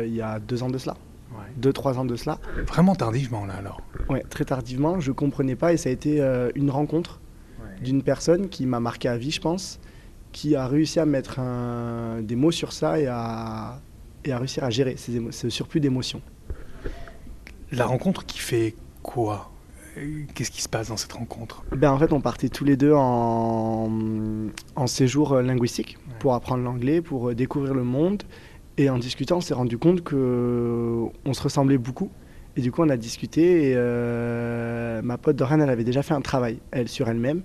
il 0.06 0.14
y 0.14 0.22
a 0.22 0.40
deux 0.40 0.62
ans 0.62 0.70
de 0.70 0.78
cela, 0.78 0.96
Ouais. 1.32 1.46
deux 1.58 1.74
trois 1.74 1.98
ans 1.98 2.06
de 2.06 2.16
cela. 2.16 2.38
Vraiment 2.68 2.94
tardivement 2.94 3.46
là 3.48 3.56
alors. 3.56 3.82
Ouais, 4.08 4.22
très 4.30 4.46
tardivement, 4.46 5.00
je 5.00 5.12
comprenais 5.12 5.56
pas 5.56 5.74
et 5.74 5.78
ça 5.78 5.90
a 5.90 5.92
été 5.92 6.22
une 6.54 6.70
rencontre 6.70 7.22
d'une 7.82 8.04
personne 8.04 8.50
qui 8.50 8.68
m'a 8.68 8.80
marqué 8.80 9.08
à 9.08 9.18
vie, 9.18 9.32
je 9.32 9.42
pense, 9.42 9.80
qui 10.32 10.56
a 10.56 10.68
réussi 10.68 11.00
à 11.00 11.06
mettre 11.08 11.40
un- 11.40 12.22
des 12.22 12.36
mots 12.36 12.52
sur 12.52 12.72
ça 12.72 13.00
et 13.00 13.08
à, 13.08 13.82
et 14.26 14.32
à 14.32 14.38
réussir 14.38 14.64
à 14.64 14.70
gérer 14.70 14.96
ces 14.98 15.18
émo- 15.20 15.32
ce 15.32 15.50
surplus 15.50 15.80
d'émotions. 15.80 16.22
La 17.76 17.86
rencontre 17.86 18.26
qui 18.26 18.40
fait 18.40 18.76
quoi? 19.02 19.50
Euh, 19.98 20.24
Qu'est-ce 20.34 20.52
qui 20.52 20.62
se 20.62 20.70
passe 20.70 20.90
dans 20.90 20.98
cette 20.98 21.14
rencontre? 21.14 21.64
Ben, 21.76 21.92
en 21.92 21.98
fait, 21.98 22.14
on 22.14 22.22
partait 22.22 22.50
tous 22.50 22.64
les 22.66 22.78
deux 22.78 22.94
en, 22.94 23.90
en 24.76 24.88
séjour 24.88 25.34
euh, 25.34 25.42
linguistique 25.42 25.98
Ouais. 26.08 26.16
pour 26.20 26.34
apprendre 26.34 26.64
l'anglais, 26.64 27.02
pour 27.02 27.30
euh, 27.30 27.36
découvrir 27.36 27.74
le 27.74 27.84
monde. 27.84 28.24
Et 28.78 28.90
en 28.90 28.98
discutant, 28.98 29.38
on 29.38 29.42
s'est 29.42 29.54
rendu 29.54 29.78
compte 29.78 30.04
que 30.04 31.04
on 31.26 31.34
se 31.34 31.42
ressemblait 31.42 31.78
beaucoup. 31.78 32.10
Et 32.56 32.62
du 32.62 32.72
coup, 32.72 32.84
on 32.84 32.90
a 32.90 32.98
discuté. 32.98 33.70
Et 33.70 33.74
euh, 33.76 35.02
ma 35.04 35.18
pote 35.18 35.36
Dorian, 35.36 35.60
elle 35.60 35.70
avait 35.70 35.84
déjà 35.84 36.04
fait 36.04 36.14
un 36.14 36.22
travail, 36.22 36.60
elle, 36.72 36.88
sur 36.88 37.08
elle-même, 37.08 37.42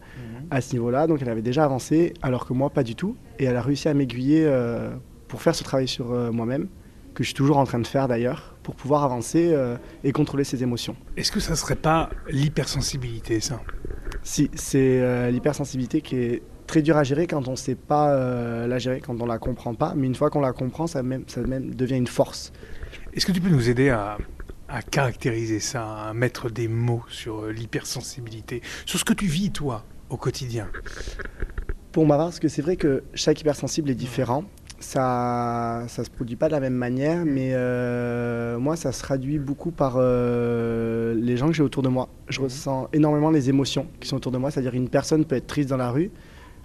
à 0.50 0.60
ce 0.60 0.72
niveau-là. 0.74 1.06
Donc, 1.06 1.20
elle 1.22 1.28
avait 1.30 1.42
déjà 1.42 1.64
avancé, 1.64 2.12
alors 2.22 2.46
que 2.46 2.52
moi, 2.52 2.70
pas 2.70 2.82
du 2.82 2.94
tout. 2.94 3.16
Et 3.38 3.44
elle 3.44 3.56
a 3.56 3.62
réussi 3.62 3.88
à 3.88 3.94
m'aiguiller 3.94 4.44
euh, 4.46 4.90
pour 5.28 5.40
faire 5.42 5.54
ce 5.54 5.64
travail 5.64 5.88
sur 5.88 6.12
euh, 6.12 6.30
moi-même, 6.30 6.68
que 7.14 7.22
je 7.24 7.28
suis 7.28 7.34
toujours 7.34 7.56
en 7.58 7.64
train 7.64 7.78
de 7.78 7.86
faire 7.86 8.06
d'ailleurs, 8.08 8.54
pour 8.68 8.74
pouvoir 8.74 9.02
avancer 9.02 9.54
euh, 9.54 9.78
et 10.04 10.12
contrôler 10.12 10.44
ses 10.44 10.62
émotions. 10.62 10.94
Est-ce 11.16 11.32
que 11.32 11.40
ça 11.40 11.56
serait 11.56 11.74
pas 11.74 12.10
l'hypersensibilité 12.28 13.40
ça? 13.40 13.62
Si, 14.22 14.50
c'est 14.56 15.00
euh, 15.00 15.30
l'hypersensibilité 15.30 16.02
qui 16.02 16.16
est 16.16 16.42
très 16.66 16.82
dure 16.82 16.98
à 16.98 17.02
gérer 17.02 17.26
quand 17.26 17.48
on 17.48 17.52
ne 17.52 17.56
sait 17.56 17.76
pas 17.76 18.10
euh, 18.10 18.66
la 18.66 18.78
gérer, 18.78 19.00
quand 19.00 19.18
on 19.22 19.24
la 19.24 19.38
comprend 19.38 19.74
pas. 19.74 19.94
Mais 19.96 20.06
une 20.06 20.14
fois 20.14 20.28
qu'on 20.28 20.42
la 20.42 20.52
comprend, 20.52 20.86
ça, 20.86 21.02
même, 21.02 21.24
ça 21.28 21.40
même 21.40 21.74
devient 21.74 21.96
une 21.96 22.06
force. 22.06 22.52
Est-ce 23.14 23.24
que 23.24 23.32
tu 23.32 23.40
peux 23.40 23.48
nous 23.48 23.70
aider 23.70 23.88
à, 23.88 24.18
à 24.68 24.82
caractériser 24.82 25.60
ça, 25.60 26.08
à 26.08 26.12
mettre 26.12 26.50
des 26.50 26.68
mots 26.68 27.04
sur 27.08 27.46
l'hypersensibilité, 27.46 28.60
sur 28.84 28.98
ce 28.98 29.04
que 29.06 29.14
tu 29.14 29.24
vis 29.24 29.50
toi 29.50 29.86
au 30.10 30.18
quotidien? 30.18 30.68
Pour 31.90 32.06
ma 32.06 32.18
part, 32.18 32.26
parce 32.26 32.38
que 32.38 32.48
c'est 32.48 32.60
vrai 32.60 32.76
que 32.76 33.02
chaque 33.14 33.40
hypersensible 33.40 33.88
est 33.88 33.94
différent. 33.94 34.44
Ça 34.80 35.84
ça 35.88 36.04
se 36.04 36.10
produit 36.10 36.36
pas 36.36 36.46
de 36.46 36.52
la 36.52 36.60
même 36.60 36.74
manière, 36.74 37.24
mais 37.24 37.50
euh, 37.52 38.58
moi, 38.58 38.76
ça 38.76 38.92
se 38.92 39.02
traduit 39.02 39.38
beaucoup 39.38 39.72
par 39.72 39.94
euh, 39.96 41.14
les 41.14 41.36
gens 41.36 41.48
que 41.48 41.52
j'ai 41.54 41.64
autour 41.64 41.82
de 41.82 41.88
moi. 41.88 42.08
Je 42.28 42.38
Mhm. 42.38 42.44
ressens 42.44 42.88
énormément 42.92 43.30
les 43.30 43.48
émotions 43.48 43.86
qui 44.00 44.08
sont 44.08 44.16
autour 44.16 44.30
de 44.32 44.38
moi. 44.38 44.50
C'est-à-dire 44.52 44.74
une 44.74 44.88
personne 44.88 45.24
peut 45.24 45.34
être 45.36 45.48
triste 45.48 45.68
dans 45.68 45.76
la 45.76 45.90
rue, 45.90 46.10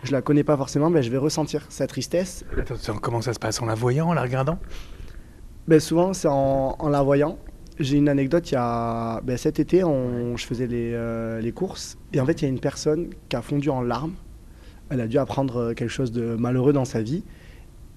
je 0.04 0.12
la 0.12 0.22
connais 0.22 0.44
pas 0.44 0.56
forcément, 0.58 0.90
mais 0.92 1.02
je 1.02 1.10
vais 1.10 1.18
ressentir 1.18 1.66
sa 1.70 1.88
tristesse 1.88 2.46
Attends, 2.58 2.98
comment 3.02 3.22
ça 3.22 3.34
se 3.34 3.40
passe? 3.40 3.62
En 3.62 3.66
la 3.66 3.74
voyant, 3.76 4.10
en 4.10 4.14
la 4.14 4.22
regardant? 4.22 4.60
Ben, 5.68 5.80
souvent, 5.80 6.14
c'est 6.14 6.28
en, 6.28 6.76
en 6.78 6.90
la 6.90 7.02
voyant. 7.02 7.40
J'ai 7.80 7.98
une 7.98 8.10
anecdote, 8.10 8.52
il 8.52 8.54
y 8.54 8.58
a, 8.60 9.22
ben, 9.22 9.38
cet 9.38 9.60
été, 9.60 9.84
on- 9.84 10.38
je 10.38 10.46
faisais 10.46 10.68
les, 10.68 10.92
euh, 10.94 11.40
les 11.42 11.52
courses, 11.52 11.98
et 12.14 12.20
en 12.20 12.26
fait, 12.28 12.42
il 12.42 12.46
y 12.46 12.48
a 12.48 12.50
une 12.50 12.60
personne 12.60 13.10
qui 13.30 13.36
a 13.36 13.42
fondu 13.42 13.70
en 13.70 13.82
larmes. 13.82 14.14
Elle 14.92 15.02
a 15.02 15.08
dû 15.08 15.18
apprendre 15.18 15.74
quelque 15.74 15.90
chose 15.90 16.12
de 16.12 16.36
malheureux 16.36 16.74
dans 16.74 16.86
sa 16.86 17.02
vie. 17.02 17.24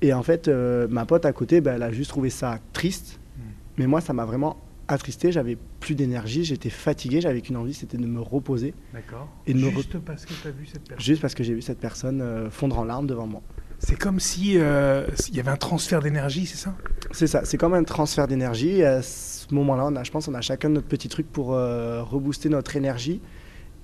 Et 0.02 0.12
en 0.12 0.22
fait, 0.22 0.48
euh, 0.48 0.86
ma 0.88 1.06
pote 1.06 1.24
à 1.24 1.32
côté, 1.32 1.60
ben, 1.60 1.76
elle 1.76 1.82
a 1.82 1.92
juste 1.92 2.10
trouvé 2.10 2.30
ça 2.30 2.58
triste. 2.72 3.18
Mm. 3.36 3.40
Mais 3.78 3.86
moi, 3.86 4.00
ça 4.00 4.12
m'a 4.12 4.24
vraiment 4.24 4.58
attristé. 4.88 5.32
J'avais 5.32 5.56
plus 5.80 5.94
d'énergie, 5.94 6.44
j'étais 6.44 6.70
fatigué, 6.70 7.20
j'avais 7.20 7.40
qu'une 7.40 7.56
envie, 7.56 7.74
c'était 7.74 7.96
de 7.96 8.06
me 8.06 8.20
reposer. 8.20 8.74
D'accord. 8.92 9.28
Et 9.46 9.54
de 9.54 9.58
me 9.58 9.70
Juste 9.70 9.98
parce 9.98 10.26
que 10.26 10.34
tu 10.34 10.48
as 10.48 10.50
vu 10.50 10.66
cette 10.66 10.82
personne. 10.82 11.04
Juste 11.04 11.22
parce 11.22 11.34
que 11.34 11.42
j'ai 11.42 11.54
vu 11.54 11.62
cette 11.62 11.80
personne 11.80 12.20
euh, 12.20 12.50
fondre 12.50 12.78
en 12.78 12.84
larmes 12.84 13.06
devant 13.06 13.26
moi. 13.26 13.42
C'est 13.78 13.98
comme 13.98 14.20
si 14.20 14.58
euh, 14.58 15.06
s'il 15.16 15.36
y 15.36 15.40
avait 15.40 15.50
un 15.50 15.56
transfert 15.56 16.00
d'énergie, 16.00 16.46
c'est 16.46 16.56
ça? 16.56 16.74
C'est 17.10 17.26
ça, 17.26 17.44
c'est 17.44 17.58
comme 17.58 17.74
un 17.74 17.84
transfert 17.84 18.26
d'énergie. 18.26 18.82
À 18.82 19.02
ce 19.02 19.52
moment-là, 19.54 19.84
on 19.86 19.96
a, 19.96 20.02
je 20.02 20.10
pense 20.10 20.26
qu'on 20.26 20.34
a 20.34 20.40
chacun 20.40 20.70
notre 20.70 20.86
petit 20.86 21.08
truc 21.08 21.30
pour 21.30 21.48
rebooster 21.48 22.48
notre 22.48 22.76
énergie. 22.76 23.20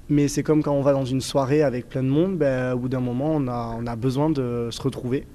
Mais 0.09 0.29
c'est 0.29 0.43
comme 0.43 0.63
quand 0.63 0.73
on 0.73 0.83
va 0.83 0.93
dans 0.93 1.05
une 1.05 1.21
soirée 1.21 1.63
avec 1.63 1.89
plein 1.89 2.03
de 2.03 2.09
monde, 2.09 2.37
ben, 2.37 2.73
au 2.73 2.79
bout 2.79 2.89
d'un 2.89 3.01
moment, 3.01 3.35
on 3.35 3.49
a, 3.49 3.77
on 3.79 3.87
a 3.87 3.97
besoin 3.97 4.31
de 4.31 4.69
se 4.71 4.81
retrouver. 4.83 5.27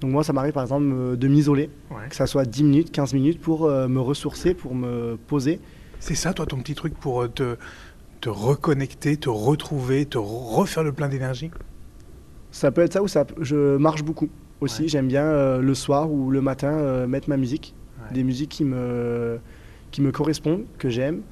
Donc 0.00 0.12
moi, 0.12 0.22
ça 0.22 0.32
m'arrive 0.32 0.52
par 0.52 0.62
exemple 0.62 0.86
euh, 0.92 1.16
de 1.16 1.28
m'isoler, 1.28 1.70
Ouais. 1.90 2.08
que 2.08 2.14
ça 2.14 2.26
soit 2.26 2.44
10 2.44 2.62
minutes, 2.64 2.90
15 2.92 3.14
minutes 3.14 3.40
pour 3.40 3.64
euh, 3.66 3.88
me 3.88 4.00
ressourcer, 4.00 4.54
pour 4.54 4.74
me 4.74 5.16
poser. 5.26 5.60
C'est 6.00 6.14
ça, 6.14 6.32
toi, 6.32 6.46
ton 6.46 6.58
petit 6.58 6.74
truc 6.76 6.94
pour 6.94 7.22
euh, 7.22 7.28
te, 7.28 7.56
te 8.20 8.28
reconnecter, 8.28 9.16
te 9.16 9.28
retrouver, 9.28 10.06
te 10.06 10.18
refaire 10.18 10.84
le 10.84 10.92
plein 10.92 11.08
d'énergie? 11.08 11.50
Ça 12.50 12.70
peut 12.70 12.82
être 12.82 12.92
ça 12.92 13.02
ou 13.02 13.08
ça, 13.08 13.26
je 13.40 13.76
marche 13.76 14.02
beaucoup 14.04 14.28
aussi. 14.60 14.82
Ouais. 14.82 14.88
J'aime 14.88 15.08
bien 15.08 15.24
euh, 15.24 15.60
le 15.60 15.74
soir 15.74 16.10
ou 16.10 16.30
le 16.30 16.40
matin 16.40 16.72
euh, 16.72 17.06
mettre 17.06 17.28
ma 17.28 17.36
musique, 17.36 17.74
Ouais. 18.00 18.14
des 18.14 18.22
musiques 18.22 18.50
qui 18.50 18.64
me, 18.64 19.38
qui 19.90 20.00
me 20.00 20.12
correspondent, 20.12 20.64
que 20.78 20.88
j'aime. 20.88 21.22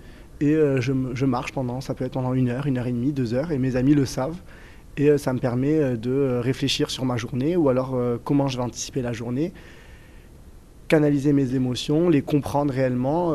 Et 0.41 0.53
euh, 0.55 0.81
je, 0.81 0.93
je 1.15 1.25
marche 1.25 1.53
pendant, 1.53 1.81
ça 1.81 1.95
peut 1.95 2.05
être 2.05 2.13
pendant 2.15 2.35
une 2.35 2.49
heure, 2.51 2.67
une 2.67 2.77
heure 2.77 2.89
et 2.89 2.93
demie, 2.93 3.13
deux 3.13 3.33
heures, 3.33 3.53
et 3.53 3.59
mes 3.59 3.77
amis 3.77 3.95
le 3.95 4.05
savent. 4.05 4.37
Et 4.97 5.11
euh, 5.11 5.19
ça 5.19 5.33
me 5.33 5.39
permet 5.39 5.79
euh, 5.79 5.97
de 5.97 6.11
euh, 6.11 6.41
réfléchir 6.41 6.91
sur 6.91 7.05
ma 7.05 7.17
journée 7.17 7.57
ou 7.57 7.69
alors 7.69 7.99
comment 8.25 8.49
je 8.49 8.57
vais 8.57 8.63
anticiper 8.63 9.03
la 9.03 9.13
journée, 9.13 9.53
canaliser 10.89 11.33
mes 11.33 11.55
émotions, 11.55 12.09
les 12.09 12.23
comprendre 12.23 12.73
réellement. 12.73 13.35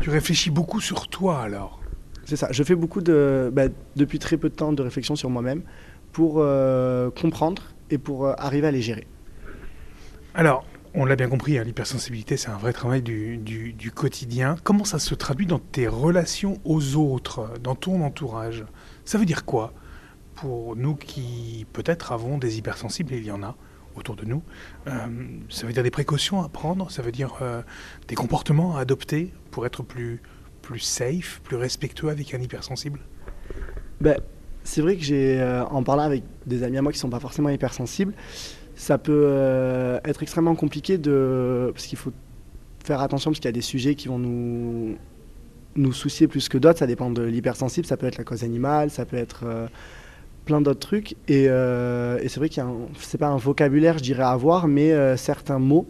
Tu 0.00 0.10
réfléchis 0.10 0.50
beaucoup 0.50 0.80
sur 0.80 1.08
toi 1.08 1.40
alors 1.40 1.80
c'est 2.26 2.36
ça. 2.36 2.48
Je 2.50 2.62
fais 2.62 2.74
beaucoup 2.74 3.02
de, 3.02 3.50
bah, 3.52 3.64
depuis 3.96 4.18
très 4.18 4.38
peu 4.38 4.48
de 4.48 4.54
temps 4.54 4.72
de 4.72 4.82
réflexion 4.82 5.14
sur 5.14 5.28
moi-même 5.28 5.60
pour 6.10 6.36
euh, 6.38 7.10
comprendre 7.10 7.62
et 7.90 7.98
pour 7.98 8.26
euh, 8.26 8.32
arriver 8.38 8.66
à 8.66 8.70
les 8.70 8.80
gérer. 8.80 9.06
Alors, 10.34 10.64
on 10.94 11.04
l'a 11.04 11.16
bien 11.16 11.28
compris, 11.28 11.58
hein, 11.58 11.64
l'hypersensibilité, 11.64 12.38
c'est 12.38 12.48
un 12.48 12.56
vrai 12.56 12.72
travail 12.72 13.02
du, 13.02 13.36
du- 13.36 13.74
du 13.74 13.90
quotidien. 13.90 14.56
Comment 14.64 14.84
ça 14.84 14.98
se 14.98 15.14
traduit 15.14 15.44
dans 15.44 15.58
tes 15.58 15.86
relations 15.86 16.58
aux 16.64 16.96
autres, 16.96 17.50
dans 17.62 17.74
ton 17.74 18.02
entourage? 18.02 18.64
Ça 19.04 19.18
veut 19.18 19.26
dire 19.26 19.44
quoi? 19.44 19.74
Pour 20.34 20.76
nous 20.76 20.94
qui 20.94 21.66
peut-être 21.72 22.12
avons 22.12 22.38
des 22.38 22.58
hypersensibles, 22.58 23.14
il 23.14 23.24
y 23.24 23.30
en 23.30 23.42
a 23.42 23.56
autour 23.96 24.16
de 24.16 24.24
nous 24.24 24.42
euh, 24.88 24.90
Ça 25.48 25.66
veut 25.66 25.72
dire 25.72 25.82
des 25.82 25.90
précautions 25.90 26.42
à 26.42 26.48
prendre 26.48 26.90
Ça 26.90 27.02
veut 27.02 27.12
dire 27.12 27.36
euh, 27.42 27.62
des 28.08 28.14
comportements 28.14 28.76
à 28.76 28.80
adopter 28.80 29.32
pour 29.50 29.66
être 29.66 29.82
plus, 29.82 30.20
plus 30.62 30.80
safe, 30.80 31.40
plus 31.44 31.56
respectueux 31.56 32.08
avec 32.08 32.34
un 32.34 32.40
hypersensible? 32.40 33.00
Ben, 34.00 34.16
c'est 34.64 34.80
vrai 34.80 34.96
que 34.96 35.04
j'ai, 35.04 35.40
euh, 35.40 35.64
en 35.66 35.82
parlant 35.82 36.02
avec 36.02 36.24
des 36.46 36.62
amis 36.62 36.78
à 36.78 36.82
moi 36.82 36.90
qui 36.90 36.98
sont 36.98 37.10
pas 37.10 37.20
forcément 37.20 37.50
hypersensibles, 37.50 38.14
ça 38.74 38.98
peut 38.98 39.26
euh, 39.26 40.00
être 40.04 40.22
extrêmement 40.22 40.54
compliqué 40.54 40.98
de, 40.98 41.70
parce 41.72 41.86
qu'il 41.86 41.98
faut 41.98 42.12
faire 42.84 43.00
attention 43.00 43.30
parce 43.30 43.40
qu'il 43.40 43.48
y 43.48 43.50
a 43.50 43.52
des 43.52 43.60
sujets 43.60 43.94
qui 43.94 44.08
vont 44.08 44.18
nous 44.18 44.96
nous 45.76 45.92
soucier 45.92 46.28
plus 46.28 46.48
que 46.48 46.56
d'autres. 46.56 46.78
Ça 46.78 46.86
dépend 46.86 47.10
de 47.10 47.22
l'hypersensible. 47.22 47.86
Ça 47.86 47.96
peut 47.96 48.06
être 48.06 48.16
la 48.16 48.24
cause 48.24 48.44
animale, 48.44 48.90
ça 48.90 49.04
peut 49.04 49.16
être 49.16 49.68
plein 50.44 50.60
d'autres 50.60 50.80
trucs. 50.80 51.12
Et, 51.28 51.46
euh, 51.48 52.18
et 52.22 52.28
c'est 52.28 52.38
vrai 52.38 52.48
qu'il 52.48 52.62
y 52.62 52.66
a, 52.66 52.70
c'est 52.98 53.18
pas 53.18 53.28
un 53.28 53.36
vocabulaire, 53.36 53.98
je 53.98 54.02
dirais, 54.02 54.22
à 54.22 54.30
avoir, 54.30 54.68
mais 54.68 54.92
euh, 54.92 55.16
certains 55.16 55.58
mots 55.58 55.86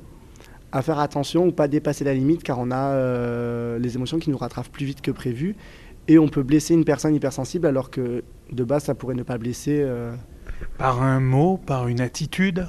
à 0.72 0.82
faire 0.82 0.98
attention 0.98 1.46
ou 1.46 1.52
pas 1.52 1.68
dépasser 1.68 2.04
la 2.04 2.14
limite, 2.14 2.42
car 2.42 2.58
on 2.58 2.72
a 2.72 2.90
euh, 2.90 3.78
les 3.78 3.94
émotions 3.94 4.18
qui 4.18 4.30
nous 4.30 4.36
rattrapent 4.36 4.70
plus 4.70 4.86
vite 4.86 5.02
que 5.02 5.12
prévu. 5.12 5.54
Et 6.08 6.18
on 6.18 6.28
peut 6.28 6.42
blesser 6.42 6.74
une 6.74 6.84
personne 6.84 7.14
hypersensible 7.14 7.66
alors 7.66 7.90
que 7.90 8.24
de 8.50 8.64
base 8.64 8.84
ça 8.84 8.94
pourrait 8.94 9.14
ne 9.14 9.22
pas 9.22 9.38
blesser. 9.38 9.86
Par 10.76 11.00
un 11.00 11.20
mot, 11.20 11.58
par 11.64 11.86
une 11.88 12.00
attitude? 12.00 12.66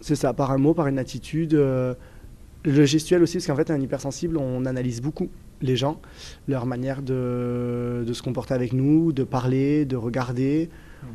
C'est 0.00 0.16
ça, 0.16 0.34
par 0.34 0.50
un 0.50 0.58
mot, 0.58 0.74
par 0.74 0.88
une 0.88 0.98
attitude. 0.98 1.54
le 1.54 2.84
gestuel 2.84 3.22
aussi, 3.22 3.38
parce 3.38 3.46
qu'en 3.46 3.56
fait 3.56 3.70
un 3.70 3.80
hypersensible, 3.80 4.36
on 4.36 4.66
analyse 4.66 5.00
beaucoup 5.00 5.28
les 5.62 5.76
gens, 5.76 6.00
leur 6.48 6.66
manière 6.66 7.00
de, 7.00 8.04
de 8.06 8.12
se 8.12 8.22
comporter 8.22 8.54
avec 8.54 8.72
nous, 8.72 9.12
de 9.12 9.24
parler, 9.24 9.84
de 9.84 9.96
regarder. 9.96 10.68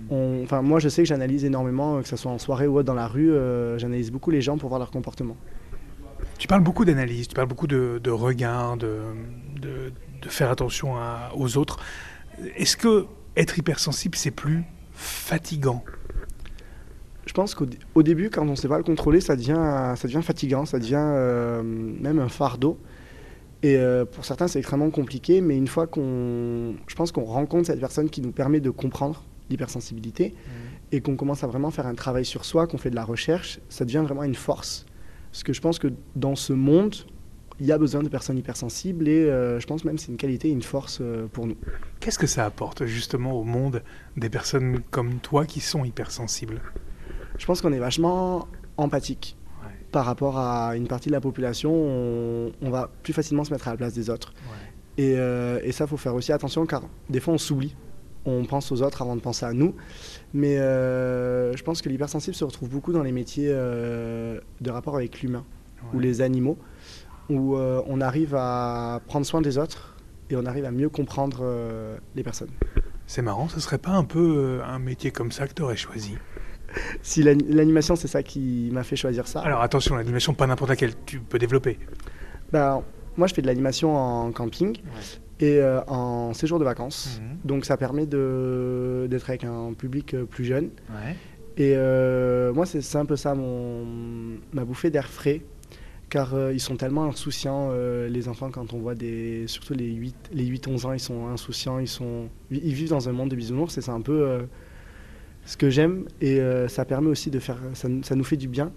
On- 0.10 0.42
Enfin, 0.44 0.62
moi 0.62 0.80
je 0.80 0.90
sais 0.90 1.04
que 1.04 1.08
j'analyse 1.08 1.44
énormément, 1.46 2.02
que 2.02 2.08
ce 2.08 2.16
soit 2.16 2.32
en 2.32 2.38
soirée 2.38 2.68
ou 2.68 2.78
autre 2.78 2.86
dans 2.88 2.94
la 2.94 3.08
rue, 3.08 3.32
euh, 3.32 3.78
j'analyse 3.78 4.12
beaucoup 4.12 4.32
les 4.32 4.42
gens 4.42 4.58
pour 4.58 4.70
voir 4.70 4.80
leur 4.80 4.92
comportement. 4.92 5.38
Tu 6.38 6.48
parles 6.48 6.64
beaucoup 6.64 6.86
d'analyse, 6.86 7.28
tu 7.28 7.36
parles 7.36 7.48
beaucoup 7.48 7.68
de, 7.68 8.00
de 8.04 8.10
regard, 8.12 8.78
de, 8.78 9.00
de- 9.62 9.92
de 10.22 10.30
faire 10.30 10.50
attention 10.52 10.96
à- 10.98 11.32
aux 11.36 11.58
autres. 11.58 11.80
Est-ce 12.56 12.78
que 12.78 13.06
être 13.38 13.58
hypersensible, 13.60 14.16
c'est 14.18 14.32
plus 14.32 14.64
fatigant? 14.94 15.84
Je 17.26 17.34
pense 17.34 17.54
qu'au 17.56 17.66
dé- 17.66 17.78
au 17.96 18.04
début, 18.04 18.30
quand 18.30 18.42
on 18.44 18.52
ne 18.52 18.56
sait 18.56 18.68
pas 18.68 18.78
le 18.78 18.84
contrôler, 18.84 19.22
ça 19.22 19.36
devient, 19.36 19.94
ça 19.96 20.08
devient 20.08 20.22
fatigant, 20.24 20.66
ça 20.66 20.80
devient 20.80 20.96
euh, 20.98 21.62
même 21.64 22.20
un 22.20 22.30
fardeau. 22.30 22.78
Et 23.64 23.78
euh, 23.78 24.06
pour 24.06 24.26
certains, 24.26 24.48
c'est 24.48 24.58
extrêmement 24.60 24.90
compliqué, 24.90 25.40
mais 25.40 25.56
une 25.56 25.68
fois 25.68 25.86
qu'on. 25.86 26.74
Je 26.88 26.96
pense 26.96 27.12
qu'on 27.12 27.24
rencontre 27.26 27.68
cette 27.68 27.80
personne 27.80 28.10
qui 28.10 28.22
nous 28.22 28.32
permet 28.32 28.60
de 28.60 28.72
comprendre 28.72 29.24
l'hypersensibilité 29.51 30.34
et 30.91 31.01
qu'on 31.01 31.15
commence 31.15 31.43
à 31.43 31.48
vraiment 31.48 31.72
faire 31.72 31.88
un 31.88 31.96
travail 31.96 32.25
sur 32.25 32.43
soi, 32.46 32.67
qu'on 32.67 32.77
fait 32.77 32.89
de 32.89 32.96
la 32.96 33.05
recherche, 33.05 33.60
ça 33.70 33.86
devient 33.86 34.03
vraiment 34.03 34.24
une 34.24 34.36
force. 34.36 34.86
Parce 35.31 35.43
que 35.43 35.53
je 35.53 35.62
pense 35.62 35.79
que 35.79 35.88
dans 36.15 36.36
ce 36.36 36.51
monde, 36.53 36.96
il 37.60 37.65
y 37.67 37.72
a 37.72 37.77
besoin 37.77 38.01
de 38.03 38.10
personnes 38.10 38.38
hypersensibles 38.38 39.08
et 39.08 39.24
euh, 39.29 39.60
je 39.60 39.67
pense 39.67 39.86
même 39.86 39.96
que 39.96 40.01
c'est 40.01 40.12
une 40.12 40.17
qualité 40.17 40.48
et 40.50 40.51
une 40.51 40.63
force 40.63 40.98
euh, 41.00 41.27
pour 41.31 41.46
nous. 41.48 41.55
Qu'est-ce 42.00 42.17
que 42.20 42.27
ça 42.27 42.43
apporte 42.46 42.86
justement 42.86 43.34
au 43.34 43.43
monde 43.43 43.84
des 44.17 44.29
personnes 44.29 44.79
comme 44.89 45.20
toi 45.20 45.46
qui 45.46 45.60
sont 45.60 45.86
hypersensibles? 45.86 46.60
Je 47.38 47.46
pense 47.46 47.62
qu'on 47.62 47.72
est 47.72 47.79
vachement 47.79 48.48
empathique 48.77 49.38
Ouais. 49.63 49.67
par 49.91 50.05
rapport 50.05 50.39
à 50.39 50.75
une 50.75 50.88
partie 50.88 51.10
de 51.10 51.13
la 51.13 51.22
population. 51.22 51.72
On, 51.72 52.51
on 52.63 52.70
va 52.72 52.89
plus 53.03 53.13
facilement 53.13 53.43
se 53.43 53.51
mettre 53.53 53.67
à 53.67 53.72
la 53.72 53.77
place 53.77 53.93
des 53.93 54.10
autres. 54.10 54.34
Et, 54.98 55.13
euh, 55.17 55.60
et 55.63 55.72
ça, 55.72 55.86
faut 55.88 55.98
faire 55.98 56.15
aussi 56.15 56.31
attention 56.34 56.65
car 56.65 56.81
des 57.12 57.20
fois 57.20 57.36
on 57.36 57.38
s'oublie. 57.38 57.75
On 58.25 58.46
pense 58.46 58.72
aux 58.72 58.82
autres 58.84 59.01
avant 59.01 59.16
de 59.16 59.22
penser 59.22 59.46
à 59.46 59.54
nous. 59.54 59.75
Mais 60.34 60.58
euh, 60.60 61.56
je 61.56 61.63
pense 61.63 61.82
que 61.82 61.90
l'hypersensible 61.90 62.36
se 62.36 62.44
retrouve 62.44 62.70
beaucoup 62.70 62.94
dans 62.94 63.04
les 63.04 63.12
métiers 63.12 63.50
euh, 63.50 64.40
de 64.62 64.70
rapport 64.70 64.96
avec 64.96 65.22
l'humain 65.22 65.44
ou 65.94 66.00
les 66.00 66.22
animaux, 66.22 66.58
où 67.30 67.56
euh, 67.56 67.82
on 67.88 68.01
arrive 68.01 68.36
à 68.36 69.01
prendre 69.08 69.25
soin 69.25 69.42
des 69.42 69.58
autres 69.58 69.98
et 70.30 70.36
on 70.36 70.46
arrive 70.46 70.66
à 70.66 70.72
mieux 70.72 70.90
comprendre 70.90 71.44
les 72.16 72.24
personnes. 72.24 72.51
C'est 73.08 73.24
marrant, 73.24 73.50
ce 73.50 73.60
serait 73.60 73.80
pas 73.80 73.92
un 73.92 74.04
peu 74.06 74.62
un 74.66 74.80
métier 74.80 75.12
comme 75.12 75.32
ça 75.32 75.48
que 75.48 75.54
tu 75.54 75.62
aurais 75.63 75.75
choisi? 75.75 76.13
Si 77.01 77.22
l'ani- 77.24 77.44
l'animation, 77.50 77.98
c'est 77.98 78.08
ça 78.08 78.24
qui 78.24 78.70
m'a 78.72 78.84
fait 78.84 78.96
choisir 78.96 79.28
ça. 79.28 79.42
Alors 79.42 79.62
attention, 79.62 79.96
l'animation, 79.96 80.34
pas 80.34 80.48
n'importe 80.48 80.70
laquelle, 80.70 80.94
tu 81.06 81.20
peux 81.20 81.38
développer. 81.38 81.78
Ben, 82.54 82.82
moi, 83.18 83.28
je 83.28 83.34
fais 83.34 83.42
de 83.42 83.48
l'animation 83.48 83.94
en 83.98 84.32
camping 84.32 84.78
et 85.41 85.60
euh, 85.60 85.81
en 85.88 86.33
séjour 86.33 86.60
de 86.60 86.63
vacances. 86.63 87.19
Mhm. 87.19 87.38
Donc 87.43 87.65
ça 87.65 87.75
permet 87.75 88.05
d'être 88.05 89.29
avec 89.29 89.43
un 89.43 89.74
public 89.74 90.13
euh, 90.13 90.25
plus 90.25 90.45
jeune. 90.45 90.69
Ouais. 90.89 91.15
Et 91.57 91.74
euh, 91.75 92.53
moi, 92.53 92.65
c'est 92.65 92.95
un 92.95 93.05
peu 93.05 93.15
ça 93.15 93.36
mon, 93.36 93.86
ma 94.53 94.63
bouffée 94.63 94.89
d'air 94.89 95.07
frais. 95.07 95.41
Car 96.10 96.33
euh, 96.33 96.51
ils 96.53 96.60
sont 96.60 96.75
tellement 96.75 97.05
insouciants, 97.05 97.71
les 98.10 98.27
enfants, 98.27 98.51
quand 98.51 98.74
on 98.74 98.79
voit 98.79 98.95
des. 98.95 99.45
Surtout 99.48 99.74
les 99.74 99.91
8, 99.91 100.29
les 100.33 100.45
8-11 100.45 100.86
ans, 100.86 100.93
ils 100.93 101.00
sont 101.00 101.27
insouciants, 101.27 101.79
ils, 101.79 101.88
sont, 101.88 102.27
ils 102.51 102.74
vivent 102.74 102.89
dans 102.89 103.07
un 103.07 103.13
monde 103.13 103.29
de 103.29 103.36
bisounours 103.36 103.77
et 103.77 103.81
c'est 103.81 103.91
un 103.91 104.01
peu 104.01 104.41
ce 105.45 105.55
que 105.57 105.69
j'aime. 105.69 106.05
Et 106.19 106.41
ça 106.67 106.83
permet 106.86 107.10
aussi 107.10 107.31
de 107.31 107.39
faire. 107.39 107.60
Ça 107.74 108.15
nous 108.15 108.24
fait 108.24 108.38
du 108.38 108.50
bien. 108.50 108.71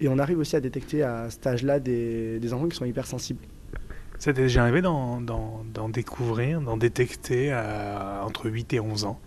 Et 0.00 0.06
on 0.06 0.20
arrive 0.20 0.38
aussi 0.38 0.54
à 0.54 0.60
détecter 0.60 1.02
à 1.02 1.28
cet 1.28 1.44
âge-là 1.48 1.80
des, 1.80 2.38
des 2.38 2.52
enfants 2.52 2.68
qui 2.68 2.76
sont 2.76 2.84
hypersensibles. 2.84 3.42
Ça 4.18 4.32
t'est 4.32 4.42
déjà 4.42 4.62
arrivé 4.62 4.82
d'en, 4.82 5.20
découvrir, 5.88 6.60
d'en 6.60 6.76
détecter 6.76 7.52
à- 7.52 8.22
entre 8.24 8.50
8 8.50 8.72
et 8.74 8.80
11 8.80 9.04
ans? 9.04 9.20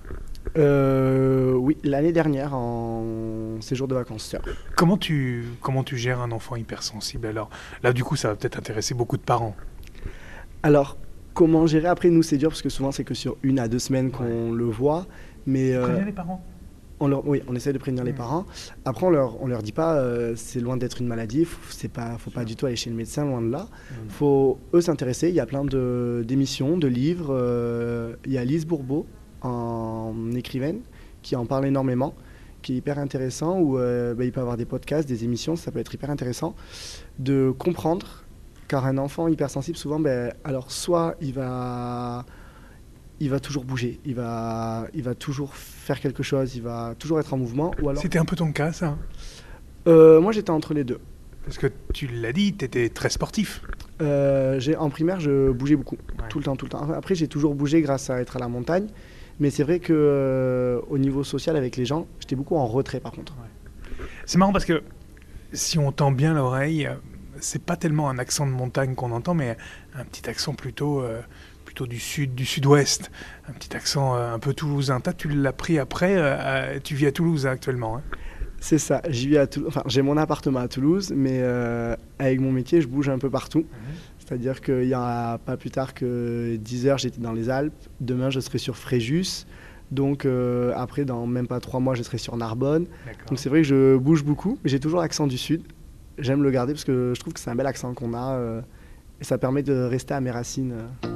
Euh, 0.57 1.53
oui, 1.53 1.77
l'année 1.83 2.11
dernière, 2.11 2.53
en 2.53 3.61
séjour 3.61 3.87
de 3.87 3.95
vacances. 3.95 4.35
Comment 4.75 4.97
tu, 4.97 5.45
comment 5.61 5.83
tu 5.83 5.97
gères 5.97 6.19
un 6.19 6.31
enfant 6.31 6.55
hypersensible 6.55 7.27
alors? 7.27 7.49
Là, 7.83 7.93
du 7.93 8.03
coup, 8.03 8.15
ça 8.15 8.29
va 8.29 8.35
peut-être 8.35 8.57
intéresser 8.57 8.93
beaucoup 8.93 9.17
de 9.17 9.21
parents. 9.21 9.55
Alors, 10.63 10.97
comment 11.33 11.67
gérer? 11.67 11.87
Après, 11.87 12.09
nous, 12.09 12.23
c'est 12.23 12.37
dur 12.37 12.49
parce 12.49 12.61
que 12.61 12.69
souvent, 12.69 12.91
c'est 12.91 13.03
que 13.05 13.13
sur 13.13 13.37
une 13.43 13.59
à 13.59 13.67
deux 13.67 13.79
semaines 13.79 14.11
qu'on 14.11 14.51
le 14.51 14.65
voit. 14.65 15.05
Mais 15.45 15.73
euh, 15.73 16.03
les 16.03 16.11
parents? 16.11 16.43
On 17.01 17.07
leur, 17.07 17.27
oui, 17.27 17.41
on 17.47 17.55
essaie 17.55 17.73
de 17.73 17.77
prévenir 17.77 18.03
les 18.03 18.13
parents. 18.13 18.45
Après, 18.85 19.05
on 19.05 19.09
leur, 19.09 19.41
on 19.41 19.47
leur 19.47 19.63
dit 19.63 19.71
pas, 19.71 19.95
euh, 19.95 20.33
c'est 20.35 20.59
loin 20.59 20.77
d'être 20.77 21.01
une 21.01 21.07
maladie. 21.07 21.45
C'est 21.69 21.91
pas, 21.91 22.17
faut 22.17 22.29
pas 22.29 22.45
du 22.45 22.55
tout 22.55 22.67
aller 22.67 22.75
chez 22.75 22.89
le 22.89 22.95
médecin, 22.95 23.25
loin 23.25 23.41
de 23.41 23.49
là. 23.49 23.67
Faut 24.07 24.59
eux 24.73 24.81
s'intéresser. 24.81 25.29
Il 25.29 25.35
y 25.35 25.39
a 25.39 25.45
plein 25.45 25.65
de 25.65 26.23
d'émissions, 26.25 26.77
de 26.77 26.87
livres. 26.87 27.29
euh, 27.31 28.15
il 28.25 28.31
y 28.31 28.37
a 28.37 28.45
Lise 28.45 28.65
Bourbeau, 28.65 29.07
en 29.41 30.13
écrivaine, 30.35 30.81
qui 31.23 31.35
en 31.35 31.45
parle 31.45 31.65
énormément, 31.65 32.13
qui 32.61 32.73
est 32.73 32.77
hyper 32.77 32.99
intéressant. 32.99 33.59
Où 33.59 33.79
euh, 33.79 34.13
bah, 34.13 34.23
il 34.23 34.31
peut 34.31 34.41
avoir 34.41 34.55
des 34.55 34.65
podcasts, 34.65 35.09
des 35.09 35.23
émissions. 35.23 35.55
Ça 35.55 35.71
peut 35.71 35.79
être 35.79 35.93
hyper 35.93 36.11
intéressant 36.11 36.55
de 37.19 37.51
comprendre. 37.57 38.23
Car 38.67 38.85
un 38.85 38.97
enfant 38.99 39.27
hypersensible, 39.27 39.77
souvent, 39.77 39.99
ben, 39.99 40.31
alors 40.45 40.71
soit 40.71 41.15
il 41.19 41.33
va, 41.33 42.25
il 43.21 43.29
va 43.29 43.39
toujours 43.39 43.63
bouger, 43.63 43.99
il 44.03 44.15
va, 44.15 44.87
il 44.95 45.03
va 45.03 45.13
toujours 45.13 45.55
faire 45.55 45.99
quelque 45.99 46.23
chose, 46.23 46.55
il 46.55 46.63
va 46.63 46.95
toujours 46.97 47.19
être 47.19 47.35
en 47.35 47.37
mouvement, 47.37 47.71
ou 47.79 47.89
alors 47.89 48.01
C'était 48.01 48.17
un 48.17 48.25
peu 48.25 48.35
ton 48.35 48.51
cas, 48.51 48.73
ça? 48.73 48.97
Euh, 49.87 50.19
moi, 50.19 50.31
j'étais 50.31 50.49
entre 50.49 50.73
les 50.73 50.83
deux. 50.83 50.99
Parce 51.45 51.59
que 51.59 51.67
tu 51.93 52.07
l'as 52.07 52.33
dit, 52.33 52.55
tu 52.55 52.65
étais 52.65 52.89
très 52.89 53.11
sportif. 53.11 53.61
Euh, 54.01 54.59
en 54.79 54.89
primaire, 54.89 55.19
je 55.19 55.51
bougeais 55.51 55.75
beaucoup, 55.75 55.97
tout 56.29 56.39
le 56.39 56.45
temps, 56.45 56.55
tout 56.55 56.65
le 56.65 56.71
temps. 56.71 56.91
Après, 56.93 57.13
j'ai 57.13 57.27
toujours 57.27 57.53
bougé 57.53 57.81
grâce 57.83 58.09
à 58.09 58.19
être 58.19 58.37
à 58.37 58.39
la 58.39 58.47
montagne, 58.47 58.87
mais 59.39 59.51
c'est 59.51 59.63
vrai 59.63 59.79
que 59.79 59.93
euh, 59.93 60.81
au 60.89 60.97
niveau 60.97 61.23
social 61.23 61.55
avec 61.55 61.77
les 61.77 61.85
gens, 61.85 62.07
j'étais 62.19 62.35
beaucoup 62.35 62.55
en 62.55 62.65
retrait 62.65 62.99
par 62.99 63.11
contre. 63.11 63.35
C'est 64.25 64.39
marrant 64.39 64.51
parce 64.51 64.65
que 64.65 64.81
si 65.53 65.77
on 65.77 65.91
tend 65.91 66.11
bien 66.11 66.33
l'oreille, 66.33 66.89
c'est 67.39 67.63
pas 67.63 67.75
tellement 67.75 68.09
un 68.09 68.17
accent 68.17 68.45
de 68.45 68.51
montagne 68.51 68.95
qu'on 68.95 69.11
entend, 69.11 69.33
mais 69.33 69.57
un 69.95 70.05
petit 70.05 70.29
accent 70.29 70.53
plutôt, 70.53 71.01
euh, 71.01 71.21
plutôt 71.65 71.87
du 71.87 71.99
sud, 71.99 72.35
du 72.35 72.45
sud-ouest, 72.45 73.11
un 73.49 73.53
petit 73.53 73.75
accent 73.75 74.15
euh, 74.15 74.33
un 74.33 74.39
peu 74.39 74.53
toulousain. 74.53 74.99
Toi, 74.99 75.13
tu 75.13 75.29
l'as 75.29 75.53
pris 75.53 75.79
après, 75.79 76.15
euh, 76.17 76.75
à- 76.75 76.79
tu 76.79 76.95
vis 76.95 77.07
à 77.07 77.11
Toulouse 77.11 77.45
hein, 77.47 77.51
actuellement. 77.51 77.97
hein. 77.97 78.01
C'est 78.59 78.77
ça. 78.77 79.01
J'y 79.09 79.27
vis 79.27 79.37
à 79.37 79.47
Toulouse. 79.47 79.67
Enfin, 79.69 79.81
j'ai 79.87 80.01
mon 80.03 80.17
appartement 80.17 80.59
à 80.59 80.67
Toulouse, 80.67 81.11
mais 81.15 81.39
euh, 81.41 81.95
avec 82.19 82.39
mon 82.39 82.51
métier, 82.51 82.79
je 82.81 82.87
bouge 82.87 83.09
un 83.09 83.17
peu 83.17 83.29
partout. 83.29 83.65
C'est-à-dire 84.19 84.61
qu'il 84.61 84.85
y 84.87 84.93
a 84.93 85.39
pas 85.39 85.57
plus 85.57 85.71
tard 85.71 85.93
que 85.93 86.55
10 86.57 86.87
heures, 86.87 86.97
j'étais 86.99 87.19
dans 87.19 87.33
les 87.33 87.49
Alpes. 87.49 87.73
Demain, 87.99 88.29
je 88.29 88.39
serai 88.39 88.59
sur 88.59 88.77
Fréjus. 88.77 89.45
Donc 89.89 90.25
euh, 90.25 90.71
après, 90.75 91.03
dans 91.05 91.25
même 91.27 91.47
pas 91.47 91.59
trois 91.59 91.79
mois, 91.81 91.95
je 91.95 92.03
serai 92.03 92.17
sur 92.17 92.37
Narbonne. 92.37 92.85
Donc 93.27 93.39
c'est 93.39 93.49
vrai 93.49 93.61
que 93.61 93.67
je 93.67 93.97
bouge 93.97 94.23
beaucoup, 94.23 94.57
mais 94.63 94.69
j'ai 94.69 94.79
toujours 94.79 95.01
l'accent 95.01 95.27
du 95.27 95.37
sud. 95.37 95.63
J'aime 96.17 96.43
le 96.43 96.51
garder 96.51 96.73
parce 96.73 96.85
que 96.85 97.13
je 97.15 97.19
trouve 97.19 97.33
que 97.33 97.39
c'est 97.39 97.49
un 97.49 97.55
bel 97.55 97.65
accent 97.65 97.93
qu'on 97.93 98.13
a 98.13 98.35
euh, 98.35 98.61
et 99.21 99.23
ça 99.23 99.37
permet 99.37 99.61
de 99.61 99.73
rester 99.73 100.15
à 100.15 100.19
mes 100.19 100.31
racines. 100.31 100.73
euh. 100.73 101.11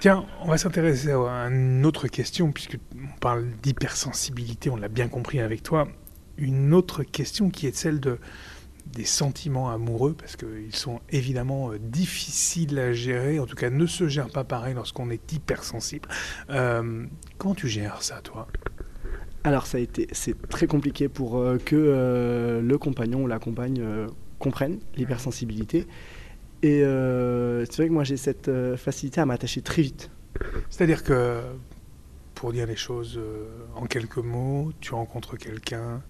Tiens, 0.00 0.26
on 0.42 0.48
va 0.48 0.58
s'intéresser 0.58 1.10
à 1.10 1.48
une 1.48 1.84
autre 1.86 2.08
question, 2.08 2.52
puisque 2.52 2.78
on 2.94 3.18
parle 3.18 3.48
d'hypersensibilité, 3.62 4.70
on 4.70 4.76
l'a 4.76 4.88
bien 4.88 5.08
compris 5.08 5.40
avec 5.40 5.62
toi. 5.62 5.88
Une 6.36 6.74
autre 6.74 7.02
question 7.02 7.50
qui 7.50 7.66
est 7.66 7.76
celle 7.76 7.98
de, 7.98 8.18
des 8.86 9.04
sentiments 9.04 9.70
amoureux, 9.70 10.14
parce 10.14 10.36
qu'ils 10.36 10.74
sont 10.74 11.00
évidemment 11.10 11.72
euh, 11.72 11.78
difficiles 11.80 12.78
à 12.78 12.92
gérer, 12.92 13.40
en 13.40 13.46
tout 13.46 13.56
cas 13.56 13.70
ne 13.70 13.86
se 13.86 14.06
gèrent 14.08 14.30
pas 14.30 14.44
pareil 14.44 14.74
lorsqu'on 14.74 15.10
est 15.10 15.32
hypersensible. 15.32 16.08
Euh, 16.50 17.04
comment 17.38 17.54
tu 17.54 17.68
gères 17.68 18.02
ça, 18.02 18.20
toi? 18.22 18.48
Alors 19.48 19.64
ça 19.64 19.78
a 19.78 19.80
été, 19.80 20.06
c'est 20.12 20.36
très 20.50 20.66
compliqué 20.66 21.08
pour 21.08 21.38
euh, 21.38 21.56
que 21.56 21.74
euh, 21.74 22.60
le 22.60 22.76
compagnon 22.76 23.22
ou 23.22 23.26
la 23.26 23.38
compagne 23.38 23.80
euh, 23.80 24.06
comprenne 24.38 24.78
l'hypersensibilité. 24.94 25.86
Et 26.62 26.82
euh, 26.84 27.64
c'est 27.64 27.76
vrai 27.78 27.88
que 27.88 27.94
moi 27.94 28.04
j'ai 28.04 28.18
cette 28.18 28.50
facilité 28.76 29.22
à 29.22 29.24
m'attacher 29.24 29.62
très 29.62 29.80
vite. 29.80 30.10
C'est-à-dire 30.68 31.02
que, 31.02 31.40
pour 32.34 32.52
dire 32.52 32.66
les 32.66 32.76
choses 32.76 33.18
en 33.74 33.86
quelques 33.86 34.18
mots, 34.18 34.70
tu 34.80 34.92
rencontres 34.92 35.38
quelqu'un, 35.38 36.02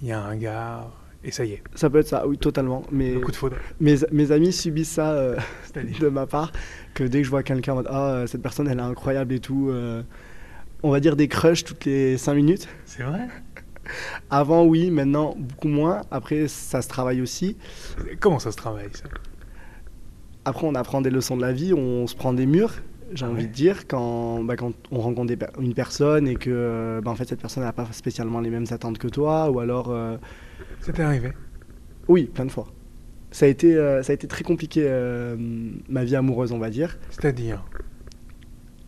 il 0.00 0.08
y 0.08 0.12
a 0.12 0.22
un 0.22 0.36
gars, 0.36 0.90
et 1.22 1.32
ça 1.32 1.44
y 1.44 1.52
est, 1.52 1.62
Ça 1.74 1.90
peut 1.90 1.98
être 1.98 2.08
ça, 2.08 2.26
oui, 2.26 2.38
totalement. 2.38 2.82
Mais 2.90 3.20
coup 3.20 3.30
de 3.30 3.36
foudre. 3.36 3.56
mes, 3.78 3.96
mes 4.10 4.32
amis 4.32 4.54
subissent 4.54 4.92
ça 4.92 5.34
de 5.74 6.08
ma 6.08 6.26
part, 6.26 6.50
que 6.94 7.04
dès 7.04 7.18
que 7.18 7.24
je 7.24 7.30
vois 7.30 7.42
quelqu'un 7.42 7.82
Ah, 7.90 8.24
cette 8.26 8.40
personne 8.40 8.68
elle 8.68 8.78
est 8.78 8.82
incroyable 8.82 9.34
et 9.34 9.40
tout, 9.40 9.70
on 10.82 10.90
va 10.90 11.00
dire 11.00 11.16
des 11.16 11.28
crushs 11.28 11.64
toutes 11.64 11.84
les 11.84 12.16
5 12.18 12.34
minutes. 12.34 12.68
C'est 12.84 13.02
vrai? 13.02 13.28
Avant, 14.30 14.64
oui, 14.64 14.90
maintenant 14.90 15.34
beaucoup 15.38 15.68
moins. 15.68 16.02
Après, 16.10 16.48
ça 16.48 16.82
se 16.82 16.88
travaille 16.88 17.20
aussi. 17.20 17.56
Comment 18.20 18.38
ça 18.38 18.50
se 18.50 18.56
travaille, 18.56 18.88
ça? 18.92 19.04
Après, 20.44 20.66
on 20.66 20.74
apprend 20.74 21.00
des 21.00 21.10
leçons 21.10 21.36
de 21.36 21.42
la 21.42 21.52
vie, 21.52 21.72
on 21.72 22.06
se 22.06 22.14
prend 22.14 22.32
des 22.34 22.46
murs, 22.46 22.74
j'ai 23.12 23.24
Ah 23.24 23.30
envie 23.30 23.42
ouais. 23.42 23.48
de 23.48 23.52
dire, 23.52 23.86
quand, 23.88 24.42
bah, 24.44 24.56
quand 24.56 24.72
on 24.90 24.98
rencontre 25.00 25.34
des 25.34 25.38
une 25.58 25.74
personne 25.74 26.28
et 26.28 26.36
que 26.36 27.00
bah, 27.02 27.10
en 27.10 27.14
fait, 27.14 27.26
cette 27.28 27.40
personne 27.40 27.62
n'a 27.62 27.72
pas 27.72 27.86
spécialement 27.92 28.40
les 28.40 28.50
mêmes 28.50 28.66
attentes 28.70 28.98
que 28.98 29.08
toi, 29.08 29.50
ou 29.50 29.60
alors. 29.60 29.90
euh, 29.90 30.16
Ça 30.80 30.92
t'est 30.92 31.02
arrivé? 31.02 31.32
Oui, 32.08 32.24
plein 32.24 32.44
de 32.46 32.50
fois. 32.50 32.66
Ça 33.30 33.46
a 33.46 33.48
été, 33.48 33.74
euh, 33.76 34.02
ça 34.02 34.12
a 34.12 34.14
été 34.14 34.28
très 34.28 34.44
compliqué, 34.44 34.82
euh, 34.84 35.36
ma 35.88 36.04
vie 36.04 36.14
amoureuse, 36.16 36.52
on 36.52 36.58
va 36.58 36.70
dire. 36.70 36.98
C'est-à-dire? 37.10 37.64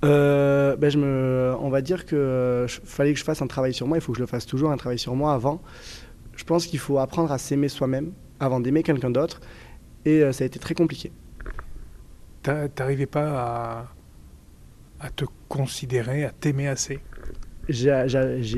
Euh, 0.04 0.76
ben, 0.76 0.90
je 0.90 0.98
me, 0.98 1.54
on 1.60 1.70
va 1.70 1.80
dire 1.80 2.04
que 2.06 2.66
je- 2.68 2.80
fallait 2.84 3.12
que 3.12 3.18
je 3.18 3.24
fasse 3.24 3.42
un 3.42 3.46
travail 3.46 3.72
sur 3.74 3.86
moi. 3.86 3.96
Il 3.96 4.00
faut 4.00 4.12
que 4.12 4.18
je 4.18 4.22
le 4.22 4.26
fasse 4.28 4.46
toujours 4.46 4.70
un 4.70 4.76
travail 4.76 4.98
sur 4.98 5.14
moi 5.14 5.32
avant. 5.32 5.60
Je 6.36 6.44
pense 6.44 6.66
qu'il 6.66 6.78
faut 6.78 6.98
apprendre 6.98 7.32
à 7.32 7.38
s'aimer 7.38 7.68
soi-même 7.68 8.12
avant 8.40 8.60
d'aimer 8.60 8.82
quelqu'un 8.82 9.10
d'autre. 9.10 9.40
Et 10.04 10.22
euh, 10.22 10.32
ça 10.32 10.44
a 10.44 10.46
été 10.46 10.58
très 10.58 10.74
compliqué. 10.74 11.10
T'a- 12.42 12.68
T'arrivais 12.68 13.06
pas 13.06 13.86
à, 15.00 15.06
à 15.06 15.10
te 15.10 15.24
considérer, 15.48 16.24
à 16.24 16.30
t'aimer 16.30 16.68
assez? 16.68 17.00
J'ai 17.68 17.90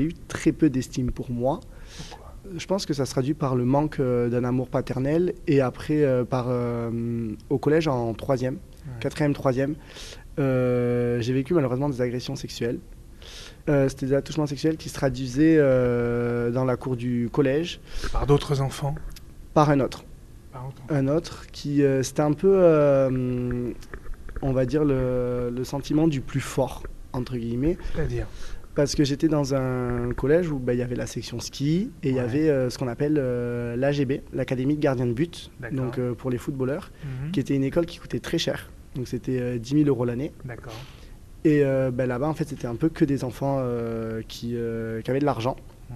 eu 0.01 0.13
très 0.27 0.51
peu 0.51 0.69
d'estime 0.69 1.11
pour 1.11 1.31
moi. 1.31 1.61
Pourquoi? 2.09 2.35
Je 2.55 2.65
pense 2.67 2.85
que 2.85 2.93
ça 2.93 3.05
se 3.05 3.11
traduit 3.11 3.33
par 3.33 3.55
le 3.55 3.65
manque 3.65 3.99
euh, 3.99 4.29
d'un 4.29 4.43
amour 4.43 4.69
paternel 4.69 5.33
et 5.47 5.61
après 5.61 6.03
euh, 6.03 6.23
par 6.25 6.45
euh, 6.49 7.31
au 7.49 7.57
collège 7.57 7.87
en 7.87 8.13
troisième, 8.13 8.57
quatrième, 8.99 9.33
troisième, 9.33 9.71
euh, 9.71 10.28
j'ai 10.39 11.33
vécu 11.33 11.53
malheureusement 11.53 11.89
des 11.89 12.01
agressions 12.01 12.35
sexuelles. 12.35 12.79
Euh, 13.67 13.87
C'était 13.89 14.07
des 14.07 14.13
attouchements 14.13 14.47
sexuels 14.47 14.77
qui 14.77 14.89
se 14.89 14.93
traduisaient 14.95 15.57
euh, 15.59 16.49
dans 16.51 16.65
la 16.65 16.75
cour 16.77 16.95
du 16.95 17.29
collège 17.31 17.79
Par 18.11 18.25
d'autres 18.25 18.61
enfants? 18.61 18.95
Par 19.53 19.69
un 19.69 19.79
autre. 19.81 20.03
Par 20.51 20.67
autre- 20.67 20.81
Un 20.89 21.07
autre 21.07 21.45
qui 21.51 21.83
euh, 21.83 22.01
c'était 22.01 22.21
un 22.21 22.33
peu, 22.33 22.51
euh, 22.53 23.71
on 24.41 24.51
va 24.53 24.65
dire 24.65 24.83
le, 24.85 25.51
le 25.55 25.63
sentiment 25.63 26.07
du 26.07 26.21
plus 26.21 26.39
fort 26.39 26.83
entre 27.13 27.35
guillemets. 27.37 27.77
C'est-à-dire? 27.93 28.25
Parce 28.75 28.95
que 28.95 29.03
j'étais 29.03 29.27
dans 29.27 29.53
un 29.53 30.11
collège 30.15 30.49
où 30.49 30.57
bah, 30.57 30.73
il 30.73 30.79
y 30.79 30.83
avait 30.83 30.95
la 30.95 31.05
section 31.07 31.39
ski 31.39 31.91
et 32.01 32.09
il 32.09 32.15
y 32.15 32.19
avait 32.19 32.49
euh, 32.49 32.69
ce 32.69 32.77
qu'on 32.77 32.87
appelle 32.87 33.17
euh, 33.19 33.75
l'AGB, 33.75 34.21
l'Académie 34.33 34.75
de 34.77 34.81
gardien 34.81 35.05
de 35.05 35.13
but, 35.13 35.51
donc 35.71 35.97
euh, 35.99 36.13
pour 36.13 36.29
les 36.29 36.37
footballeurs, 36.37 36.91
Mhm. 37.03 37.31
qui 37.31 37.39
était 37.41 37.55
une 37.55 37.63
école 37.65 37.85
qui 37.85 37.97
coûtait 37.99 38.19
très 38.21 38.37
cher. 38.37 38.69
Donc 38.99 39.07
c'était 39.07 39.39
euh, 39.39 39.57
10 39.57 39.75
000 39.85 39.87
euros 39.87 40.03
l'année. 40.03 40.33
D'accord. 40.43 40.73
Et 41.45 41.63
euh, 41.63 41.89
bah, 41.89 42.05
là-bas, 42.05 42.27
en 42.27 42.33
fait, 42.33 42.49
c'était 42.49 42.67
un 42.67 42.75
peu 42.75 42.89
que 42.89 43.05
des 43.05 43.23
enfants 43.23 43.59
euh, 43.61 44.21
qui, 44.27 44.51
euh, 44.57 44.99
qui 45.01 45.09
avaient 45.09 45.21
de 45.21 45.25
l'argent. 45.25 45.55
Mhm. 45.89 45.95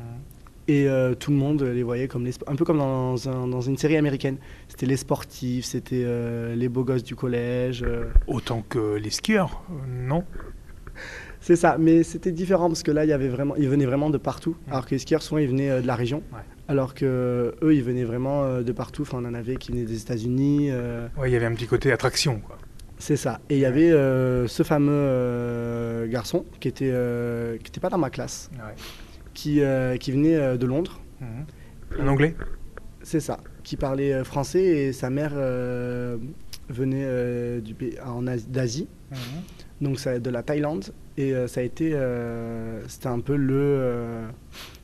Et 0.70 0.88
euh, 0.88 1.14
tout 1.16 1.32
le 1.32 1.36
monde 1.38 1.62
les 1.64 1.84
voyait 1.84 2.08
comme 2.08 2.24
les 2.24 2.32
un 2.48 2.56
peu 2.56 2.64
comme 2.64 2.78
dans, 2.78 3.28
un- 3.28 3.48
dans 3.50 3.60
une 3.60 3.78
série 3.78 3.98
américaine. 3.98 4.38
C'était 4.70 4.86
les 4.86 4.96
sportifs, 4.96 5.66
c'était 5.66 6.04
euh, 6.06 6.56
les 6.56 6.70
beaux 6.70 6.86
gosses 6.86 7.04
du 7.04 7.18
collège. 7.18 7.84
euh. 7.86 8.06
Autant 8.28 8.64
que 8.70 8.96
les 8.96 9.10
skieurs, 9.10 9.62
euh, 9.70 9.74
non? 10.08 10.24
C'est 11.42 11.58
ça, 11.58 11.76
mais 11.78 12.04
c'était 12.04 12.32
différent 12.32 12.70
parce 12.70 12.84
que 12.84 12.92
là, 12.92 13.04
il 13.04 13.10
y 13.10 13.14
avait 13.14 13.28
vraiment, 13.28 13.58
ils 13.58 13.68
venaient 13.68 13.86
vraiment 13.86 14.10
de 14.10 14.18
partout. 14.18 14.56
Alors 14.72 14.86
que 14.86 14.92
les 14.92 15.00
skieurs, 15.00 15.22
souvent, 15.22 15.40
ils 15.40 15.50
venaient 15.50 15.70
euh, 15.72 15.82
de 15.82 15.88
la 15.88 15.96
région. 15.96 16.24
Ouais. 16.32 16.40
Alors 16.70 16.94
que 16.94 17.54
eux, 17.62 17.76
ils 17.76 17.84
venaient 17.84 18.06
vraiment 18.06 18.46
euh, 18.46 18.62
de 18.64 18.72
partout. 18.72 19.02
Enfin, 19.02 19.18
on 19.22 19.26
en 19.26 19.34
avait 19.34 19.58
qui 19.58 19.72
venaient 19.74 19.84
des 19.84 20.02
États-Unis. 20.02 20.70
euh, 20.72 21.10
Ouais, 21.18 21.30
il 21.30 21.34
y 21.34 21.36
avait 21.36 21.46
un 21.46 21.54
petit 21.54 21.68
côté 21.68 21.92
attraction, 21.92 22.40
quoi. 22.40 22.58
C'est 23.06 23.18
ça. 23.18 23.42
Et 23.50 23.56
il 23.56 23.60
y 23.60 23.66
avait 23.66 23.92
euh, 23.92 24.48
ce 24.48 24.64
fameux 24.64 24.92
euh, 24.94 26.08
garçon 26.08 26.46
qui 26.62 26.70
était, 26.70 26.90
euh, 26.94 27.58
qui 27.58 27.68
était 27.70 27.82
pas 27.82 27.90
dans 27.90 27.98
ma 27.98 28.10
classe, 28.10 28.50
Ouais. 28.54 28.76
qui, 29.34 29.62
qui 30.00 30.12
venait 30.12 30.58
de 30.58 30.66
Londres. 30.66 31.02
Mhm. 31.20 31.46
Un 32.02 32.08
anglais 32.08 32.36
C'est 33.02 33.20
ça, 33.20 33.40
qui 33.64 33.76
parlait 33.76 34.24
français 34.24 34.64
et 34.64 34.94
sa 34.94 35.10
mère 35.10 35.34
venait 36.70 37.62
du 37.62 37.74
pays, 37.74 37.96
en 38.06 38.26
Asie- 38.28 38.48
d'Asie, 38.48 38.88
Mhm. 39.12 39.18
donc 39.82 40.00
ça, 40.00 40.18
de 40.20 40.30
la 40.30 40.42
Thaïlande. 40.44 40.86
Et 41.18 41.34
ça 41.48 41.60
a 41.60 41.64
été, 41.64 41.88
c'était 42.88 43.08
un 43.08 43.20
peu 43.20 43.36
le, 43.36 44.22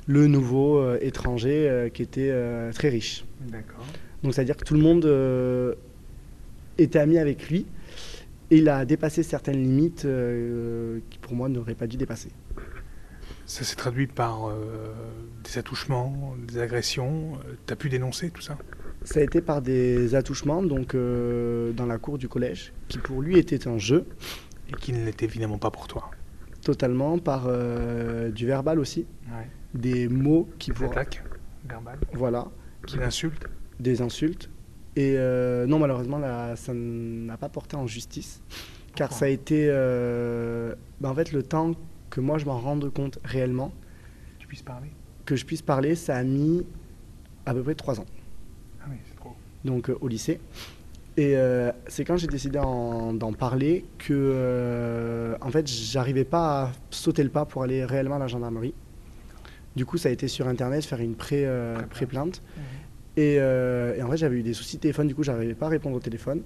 le 0.07 0.27
nouveau 0.27 0.77
euh, 0.79 0.97
étranger 1.01 1.67
euh, 1.69 1.89
qui 1.89 2.01
était 2.03 2.29
euh, 2.31 2.71
très 2.73 2.89
riche. 2.89 3.23
D'accord. 3.49 3.85
Donc 4.23 4.33
c'est-à-dire 4.33 4.57
que 4.57 4.65
tout 4.65 4.73
le 4.75 4.81
monde 4.81 5.05
était 6.77 6.99
ami 6.99 7.17
avec 7.17 7.49
lui 7.49 7.65
et 8.51 8.57
il 8.57 8.69
a 8.69 8.85
dépassé 8.85 9.23
certaines 9.23 9.61
limites 9.61 10.05
euh, 10.05 10.99
qui 11.09 11.19
pour 11.19 11.33
moi 11.35 11.49
n'auraient 11.49 11.75
pas 11.75 11.87
dû 11.87 11.97
dépasser. 11.97 12.29
Ça 13.45 13.63
s'est 13.63 13.75
traduit 13.75 14.07
par 14.07 14.47
euh, 14.47 14.53
des 15.43 15.57
attouchements, 15.57 16.35
des 16.47 16.59
agressions. 16.59 17.33
Euh, 17.47 17.53
T'as 17.65 17.75
pu 17.75 17.89
dénoncer 17.89 18.29
tout 18.29 18.41
ça? 18.41 18.57
Ça 19.03 19.19
a 19.21 19.23
été 19.23 19.41
par 19.41 19.61
des 19.61 20.13
attouchements 20.13 20.61
donc 20.61 20.93
euh, 20.93 21.71
dans 21.71 21.85
la 21.85 21.97
cour 21.97 22.17
du 22.17 22.27
collège 22.27 22.73
qui 22.89 22.97
pour 22.99 23.21
lui 23.21 23.37
était 23.39 23.67
un 23.67 23.77
jeu. 23.77 24.05
Et 24.69 24.73
qui 24.73 24.93
ne 24.93 25.03
l'était 25.03 25.25
évidemment 25.25 25.57
pas 25.57 25.71
pour 25.71 25.87
toi. 25.87 26.11
totalement 26.63 27.17
par 27.17 27.47
du 28.31 28.45
verbal 28.45 28.77
aussi, 28.79 29.07
Ouais. 29.31 29.47
des 29.73 30.07
mots 30.07 30.47
qui 30.59 30.69
Des 30.69 30.75
pour 30.75 30.91
attaques 30.91 31.23
verbales, 31.67 31.97
voilà, 32.13 32.47
des 32.87 33.01
insultes. 33.01 33.45
des 33.79 34.01
insultes. 34.03 34.47
Et 34.95 35.13
euh, 35.17 35.65
non, 35.65 35.79
malheureusement, 35.79 36.17
là, 36.17 36.55
ça 36.55 36.73
n'a 36.73 37.37
pas 37.37 37.49
porté 37.49 37.75
en 37.75 37.87
justice, 37.87 38.41
car 38.95 39.13
ça 39.13 39.25
a 39.25 39.27
été, 39.29 39.67
euh, 39.69 40.73
bah, 40.99 41.09
en 41.09 41.15
fait, 41.15 41.31
le 41.31 41.43
temps 41.43 41.73
que 42.09 42.19
moi 42.21 42.37
je 42.37 42.45
m'en 42.45 42.57
rende 42.59 42.91
compte 42.91 43.19
réellement, 43.23 43.71
Tu 44.39 44.47
puisses 44.47 44.63
parler? 44.63 44.89
Que 45.25 45.35
je 45.35 45.45
puisse 45.45 45.61
parler, 45.61 45.95
ça 45.95 46.15
a 46.17 46.23
mis 46.23 46.65
à 47.45 47.53
peu 47.53 47.61
près 47.61 47.75
trois 47.75 47.99
ans. 47.99 48.05
Ah 48.81 48.85
oui, 48.89 48.97
c'est 49.07 49.15
trop. 49.15 49.35
Donc 49.63 49.89
euh, 49.89 49.97
au 50.01 50.07
lycée. 50.07 50.39
Et 51.17 51.35
c'est 51.87 52.05
quand 52.05 52.15
j'ai 52.15 52.27
décidé 52.27 52.59
en- 52.59 53.13
d'en 53.13 53.33
parler 53.33 53.83
que, 53.97 55.35
en 55.41 55.49
fait, 55.51 55.67
j'arrivais 55.67 56.23
pas 56.23 56.63
à 56.63 56.71
sauter 56.91 57.23
le 57.23 57.29
pas 57.29 57.43
pour 57.43 57.63
aller 57.63 57.83
réellement 57.83 58.15
à 58.15 58.19
la 58.19 58.27
gendarmerie. 58.27 58.73
Du 59.75 59.85
coup, 59.85 59.97
ça 59.97 60.07
a 60.07 60.13
été 60.13 60.29
sur 60.29 60.47
Internet, 60.47 60.85
faire 60.85 61.01
une 61.01 61.15
pré, 61.15 61.45
pré-plainte. 61.89 62.41
Et, 63.19 63.35
euh, 63.37 63.97
et 63.97 64.01
en 64.01 64.09
fait, 64.09 64.15
j'avais 64.15 64.37
eu 64.37 64.43
des 64.43 64.53
soucis 64.53 64.77
de 64.77 64.81
téléphone, 64.81 65.07
du 65.07 65.13
coup, 65.13 65.23
j'arrivais 65.23 65.53
pas 65.53 65.65
à 65.65 65.69
répondre 65.69 65.97
au 65.97 65.99
téléphone. 65.99 66.41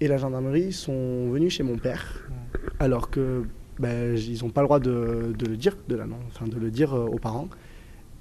Et 0.00 0.08
la 0.08 0.16
gendarmerie 0.16 0.72
sont 0.72 1.28
venus 1.28 1.52
chez 1.52 1.62
mon 1.62 1.76
père, 1.76 2.26
alors 2.78 3.10
que 3.10 3.42
ben, 3.78 4.16
ils 4.16 4.42
n'ont 4.42 4.48
pas 4.48 4.62
le 4.62 4.66
droit 4.66 4.80
de, 4.80 5.34
le 5.46 5.56
dire, 5.58 5.76
de, 5.86 5.94
la, 5.94 6.06
non, 6.06 6.16
enfin, 6.28 6.46
de 6.46 6.56
le 6.56 6.70
dire 6.70 6.94
euh, 6.94 7.04
aux 7.04 7.18
parents. 7.18 7.50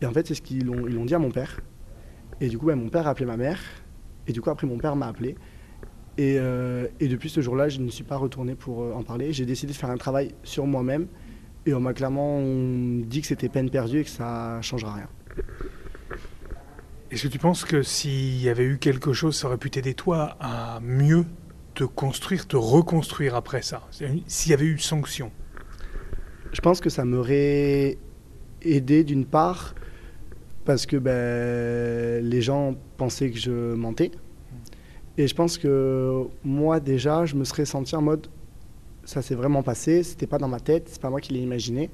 Et 0.02 0.06
en 0.06 0.12
fait, 0.12 0.28
c'est 0.28 0.34
ce 0.34 0.42
qu'ils 0.42 0.70
ont, 0.70 0.90
ils 0.90 1.06
dit 1.06 1.16
à 1.16 1.20
mon 1.20 1.32
père. 1.32 1.62
Et 2.42 2.50
du 2.50 2.58
coup, 2.58 2.66
ben, 2.66 2.76
mon 2.76 2.90
père 2.90 3.08
a 3.08 3.12
appelé 3.12 3.26
ma 3.26 3.38
mère. 3.38 3.62
Et 4.28 4.34
du 4.34 4.42
coup, 4.42 4.50
après, 4.50 4.68
mon 4.68 4.78
père 4.78 4.98
m'a 4.98 5.08
appelé. 5.08 5.36
Et, 6.18 6.36
euh, 6.40 6.88
depuis 7.00 7.30
ce 7.30 7.40
jour-là, 7.40 7.70
je 7.70 7.80
ne 7.80 7.90
suis 7.90 8.04
pas 8.04 8.18
retourné 8.18 8.56
pour 8.56 8.80
en 8.94 9.04
parler. 9.04 9.32
J'ai 9.32 9.46
décidé 9.46 9.72
de 9.72 9.78
faire 9.78 9.90
un 9.90 9.98
travail 9.98 10.36
sur 10.44 10.68
moi-même. 10.68 11.08
Et 11.66 11.74
on 11.74 11.80
m'a 11.80 11.94
clairement 11.94 12.42
dit 13.06 13.22
que 13.22 13.28
c'était 13.28 13.48
peine 13.48 13.70
perdue 13.70 14.00
et 14.00 14.04
que 14.04 14.10
ça 14.10 14.62
changera 14.62 14.96
rien. 14.96 15.08
Est-ce 17.14 17.22
que 17.22 17.28
tu 17.28 17.38
penses 17.38 17.64
que 17.64 17.84
s'il 17.84 18.42
y 18.42 18.50
avait 18.50 18.64
eu 18.64 18.80
quelque 18.80 19.14
chose, 19.14 19.36
ça 19.36 19.46
aurait 19.46 19.60
pu 19.60 19.70
t'aider 19.70 19.94
toi 19.94 20.36
à 20.40 20.80
mieux 20.82 21.26
te 21.76 21.84
construire, 21.84 22.48
te 22.48 22.56
reconstruire 22.56 23.36
après 23.36 23.62
ça? 23.62 23.84
S'il 24.26 24.50
y 24.50 24.54
avait 24.56 24.66
eu 24.66 24.80
sanction 24.80 25.32
Je 26.54 26.60
pense 26.60 26.82
que 26.82 26.90
ça 26.90 27.06
m'aurait 27.06 28.00
aidé 28.64 29.04
d'une 29.04 29.28
part 29.28 29.76
parce 30.66 30.88
que 30.88 30.98
ben, 30.98 32.28
les 32.28 32.42
gens 32.42 32.74
pensaient 32.98 33.30
que 33.30 33.38
je 33.38 33.76
mentais. 33.76 34.10
Et 35.20 35.28
je 35.28 35.36
pense 35.36 35.60
que 35.60 36.24
moi 36.44 36.80
déjà, 36.80 37.28
je 37.28 37.36
me 37.36 37.44
serais 37.44 37.66
senti 37.66 37.96
en 37.96 38.02
mode 38.02 38.28
ça 39.06 39.22
s'est 39.22 39.36
vraiment 39.36 39.62
passé, 39.62 40.02
c'était 40.02 40.26
pas 40.26 40.40
dans 40.40 40.48
ma 40.48 40.60
tête, 40.60 40.88
c'est 40.90 41.02
pas 41.02 41.12
moi 41.12 41.22
qui 41.22 41.34
l'ai 41.34 41.42
imaginé. 41.42 41.92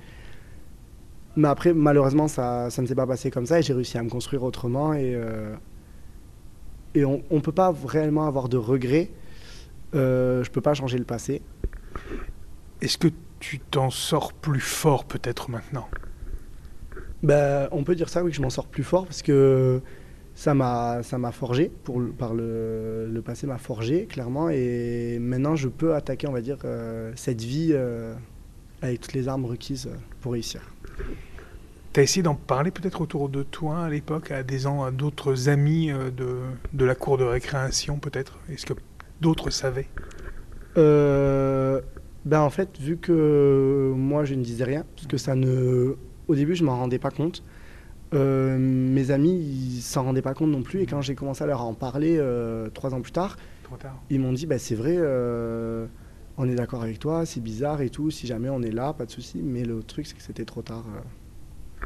Mais 1.35 1.47
après, 1.47 1.73
malheureusement, 1.73 2.27
ça, 2.27 2.69
ça 2.69 2.81
ne 2.81 2.87
s'est 2.87 2.95
pas 2.95 3.07
passé 3.07 3.31
comme 3.31 3.45
ça 3.45 3.59
et 3.59 3.61
j'ai 3.61 3.73
réussi 3.73 3.97
à 3.97 4.03
me 4.03 4.09
construire 4.09 4.43
autrement. 4.43 4.93
Et, 4.93 5.13
euh, 5.15 5.53
et 6.95 7.05
on 7.05 7.21
ne 7.31 7.39
peut 7.39 7.51
pas 7.51 7.71
vraiment 7.71 8.27
avoir 8.27 8.49
de 8.49 8.57
regrets. 8.57 9.09
Euh, 9.95 10.43
je 10.43 10.51
peux 10.51 10.61
pas 10.61 10.73
changer 10.73 10.97
le 10.97 11.05
passé. 11.05 11.41
Est-ce 12.81 12.97
que 12.97 13.07
tu 13.39 13.59
t'en 13.59 13.89
sors 13.89 14.33
plus 14.33 14.59
fort 14.59 15.05
peut-être 15.05 15.49
maintenant? 15.49 15.87
Ben, 17.23 17.67
on 17.71 17.83
peut 17.83 17.95
dire 17.95 18.09
ça, 18.09 18.23
oui, 18.23 18.31
que 18.31 18.37
je 18.37 18.41
m'en 18.41 18.49
sors 18.49 18.67
plus 18.67 18.83
fort 18.83 19.05
parce 19.05 19.21
que 19.21 19.81
ça 20.35 20.53
m'a, 20.53 21.01
forgé, 21.31 21.71
pour, 21.83 21.99
le- 21.99 22.11
par 22.11 22.33
le, 22.33 23.09
le 23.11 23.21
passé 23.21 23.45
m'a 23.45 23.57
forgé, 23.57 24.05
clairement. 24.05 24.49
Et 24.49 25.19
maintenant, 25.19 25.55
je 25.55 25.67
peux 25.67 25.95
attaquer, 25.95 26.27
on 26.27 26.31
va 26.31 26.41
dire, 26.41 26.57
euh, 26.65 27.11
cette 27.15 27.41
vie 27.41 27.75
avec 28.81 29.01
toutes 29.01 29.13
les 29.13 29.27
armes 29.27 29.45
requises 29.45 29.89
pour 30.21 30.33
réussir. 30.33 30.61
Tu 31.93 31.99
as 31.99 32.03
essayé 32.03 32.21
d'en 32.21 32.35
parler 32.35 32.71
peut-être 32.71 33.01
autour 33.01 33.29
de 33.29 33.41
toi 33.43 33.85
à 33.85 33.89
l'époque, 33.89 34.31
à 34.31 34.43
des 34.43 34.67
ans, 34.67 34.83
à 34.83 34.91
d'autres 34.91 35.49
amis 35.49 35.91
euh, 35.91 36.11
de, 36.11 36.37
de 36.73 36.85
la 36.85 36.95
cour 36.95 37.17
de 37.17 37.23
récréation 37.23 37.97
peut-être? 37.97 38.37
Est-ce 38.49 38.65
que 38.65 38.73
d'autres 39.21 39.49
savaient? 39.49 39.87
Euh, 40.77 41.81
ben, 42.25 42.41
en 42.41 42.49
fait, 42.49 42.77
vu 42.79 42.97
que 42.97 43.91
moi, 43.95 44.23
je 44.23 44.35
ne 44.35 44.43
disais 44.43 44.63
rien, 44.65 44.85
parce 44.95 45.07
que 45.07 45.17
ça 45.17 45.35
ne... 45.35 45.95
Au 46.27 46.35
début, 46.35 46.55
je 46.55 46.63
m'en 46.63 46.77
rendais 46.77 46.99
pas 46.99 47.09
compte. 47.09 47.43
Euh, 48.13 48.57
mes 48.59 49.11
amis, 49.11 49.33
ils 49.39 49.81
s'en 49.81 50.03
rendaient 50.03 50.21
pas 50.21 50.33
compte 50.33 50.51
non 50.51 50.61
plus. 50.61 50.81
Et 50.81 50.85
quand 50.85 51.01
j'ai 51.01 51.15
commencé 51.15 51.43
à 51.43 51.47
leur 51.47 51.61
en 51.63 51.73
parler 51.73 52.17
euh, 52.19 52.69
trois 52.69 52.93
ans 52.93 53.01
plus 53.01 53.11
tard, 53.11 53.35
Trop 53.63 53.77
tard. 53.77 53.99
ils 54.09 54.19
m'ont 54.19 54.33
dit 54.33 54.45
bah, 54.45 54.59
c'est 54.59 54.75
vrai, 54.75 54.95
euh, 54.97 55.85
on 56.39 56.47
est 56.49 56.55
d'accord 56.55 56.81
avec 56.81 56.99
toi, 56.99 57.25
c'est 57.25 57.41
bizarre 57.41 57.81
et 57.81 57.89
tout, 57.89 58.09
si 58.11 58.25
jamais 58.25 58.49
on 58.49 58.61
est 58.61 58.71
là, 58.71 58.93
pas 58.93 59.05
de 59.05 59.11
souci. 59.11 59.41
Mais 59.43 59.63
le 59.65 59.83
truc, 59.83 60.07
c'est 60.07 60.15
que 60.15 60.21
c'était 60.23 60.45
trop 60.45 60.61
tard. 60.61 60.85
euh. 60.95 61.85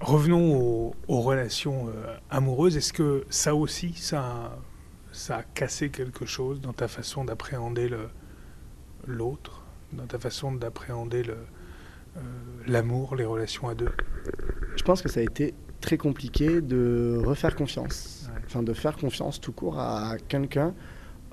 Revenons 0.00 0.56
aux, 0.56 0.94
aux 1.08 1.20
relations 1.20 1.88
euh, 1.88 2.16
amoureuses. 2.30 2.76
Est-ce 2.76 2.92
que 2.92 3.24
ça 3.30 3.54
aussi, 3.56 3.92
ça, 3.94 4.56
ça 5.10 5.38
a 5.38 5.42
cassé 5.42 5.90
quelque 5.90 6.24
chose 6.24 6.60
dans 6.60 6.72
ta 6.72 6.86
façon 6.86 7.24
d'appréhender 7.24 7.90
l'autre, 9.06 9.64
dans 9.92 10.06
ta 10.06 10.18
façon 10.20 10.52
d'appréhender 10.52 11.24
le, 11.24 11.32
euh, 12.16 12.20
l'amour, 12.68 13.16
les 13.16 13.24
relations 13.24 13.68
à 13.68 13.74
deux? 13.74 13.90
Je 14.76 14.82
pense 14.84 15.02
que 15.02 15.08
ça 15.08 15.18
a 15.18 15.24
été 15.24 15.52
très 15.80 15.98
compliqué 15.98 16.60
de 16.60 17.20
refaire 17.24 17.56
confiance, 17.56 18.28
Ouais. 18.32 18.40
enfin 18.46 18.62
de 18.62 18.72
faire 18.72 18.96
confiance 18.96 19.40
tout 19.40 19.52
court 19.52 19.80
à 19.80 20.16
quelqu'un 20.28 20.74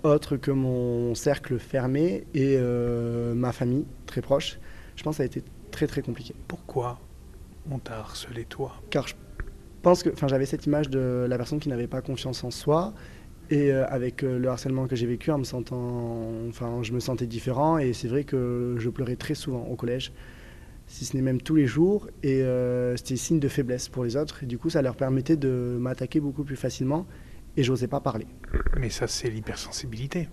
autre 0.06 0.38
que 0.38 0.52
mon 0.52 1.16
cercle 1.16 1.60
fermé 1.60 2.26
et 2.34 2.56
euh, 2.58 3.34
ma 3.34 3.52
famille 3.52 3.86
très 4.06 4.22
proche. 4.22 4.60
Je 4.96 5.04
pense 5.04 5.16
que 5.16 5.18
ça 5.18 5.24
a 5.24 5.26
été 5.26 5.44
très 5.72 5.88
très 5.88 6.02
compliqué. 6.02 6.34
Pourquoi 6.48 7.00
on 7.70 7.80
t'a 7.80 8.00
harcelé 8.00 8.46
toi? 8.46 8.74
Car 8.90 9.08
je 9.08 9.16
pense 9.82 10.04
que 10.04 10.10
j'avais 10.28 10.46
cette 10.46 10.66
image 10.66 10.90
de 10.90 11.26
la 11.28 11.38
personne 11.38 11.60
qui 11.60 11.70
n'avait 11.70 11.88
pas 11.88 12.02
confiance 12.02 12.44
en 12.44 12.52
soi 12.52 12.94
et 13.50 13.72
euh, 13.72 13.86
avec 13.88 14.24
euh, 14.24 14.40
le 14.40 14.48
harcèlement 14.48 14.88
que 14.88 14.96
j'ai 14.96 15.06
vécu 15.06 15.32
en 15.32 15.38
me 15.38 15.44
sentant 15.44 16.32
enfin 16.50 16.82
je 16.82 16.94
me 16.94 17.00
sentais 17.00 17.28
différent 17.28 17.78
et 17.78 17.94
c'est 17.94 18.08
vrai 18.08 18.24
que 18.24 18.76
je 18.80 18.90
pleurais 18.90 19.18
très 19.18 19.36
souvent 19.36 19.64
au 19.66 19.76
collège 19.76 20.12
si 20.88 21.06
ce 21.06 21.16
n'est 21.16 21.22
même 21.22 21.40
tous 21.40 21.56
les 21.56 21.68
jours 21.68 22.08
et 22.24 22.44
c'était 22.96 23.16
signe 23.16 23.40
de 23.40 23.48
faiblesse 23.48 23.88
pour 23.88 24.04
les 24.04 24.18
autres 24.18 24.44
et 24.44 24.46
du 24.48 24.58
coup 24.58 24.70
ça 24.72 24.82
leur 24.84 24.96
permettait 24.96 25.36
de 25.36 25.78
m'attaquer 25.80 26.20
beaucoup 26.20 26.44
plus 26.44 26.56
facilement 26.56 27.06
et 27.58 27.64
j'osais 27.64 27.88
pas 27.88 28.00
parler 28.00 28.28
Mais 28.78 28.90
ça, 28.90 29.08
c'est 29.08 29.30
l'hypersensibilité. 29.30 30.30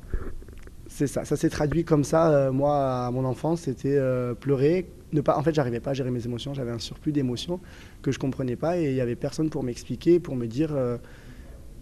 c'est 0.89 1.07
ça, 1.07 1.25
ça 1.25 1.37
s'est 1.37 1.51
traduit 1.51 1.85
comme 1.85 2.05
ça. 2.05 2.31
euh, 2.31 2.53
moi, 2.53 3.07
à 3.07 3.11
mon 3.11 3.25
enfance, 3.25 3.63
c'était 3.63 3.97
euh, 3.97 4.35
pleurer. 4.35 4.87
Ne 5.13 5.21
pas, 5.21 5.37
en 5.37 5.43
fait, 5.43 5.55
j'arrivais 5.55 5.81
pas 5.81 5.91
à 5.91 5.95
gérer 5.95 6.11
mes 6.11 6.25
émotions. 6.25 6.55
J'avais 6.55 6.71
un 6.71 6.79
surplus 6.79 7.13
d'émotions 7.13 7.61
que 8.03 8.13
je 8.13 8.19
comprenais 8.19 8.57
pas 8.57 8.79
et 8.79 8.91
il 8.91 8.97
y 8.97 9.01
avait 9.01 9.17
personne 9.17 9.51
pour 9.51 9.63
m'expliquer, 9.63 10.21
pour 10.21 10.37
me 10.37 10.47
dire, 10.47 10.75
euh, 10.75 10.97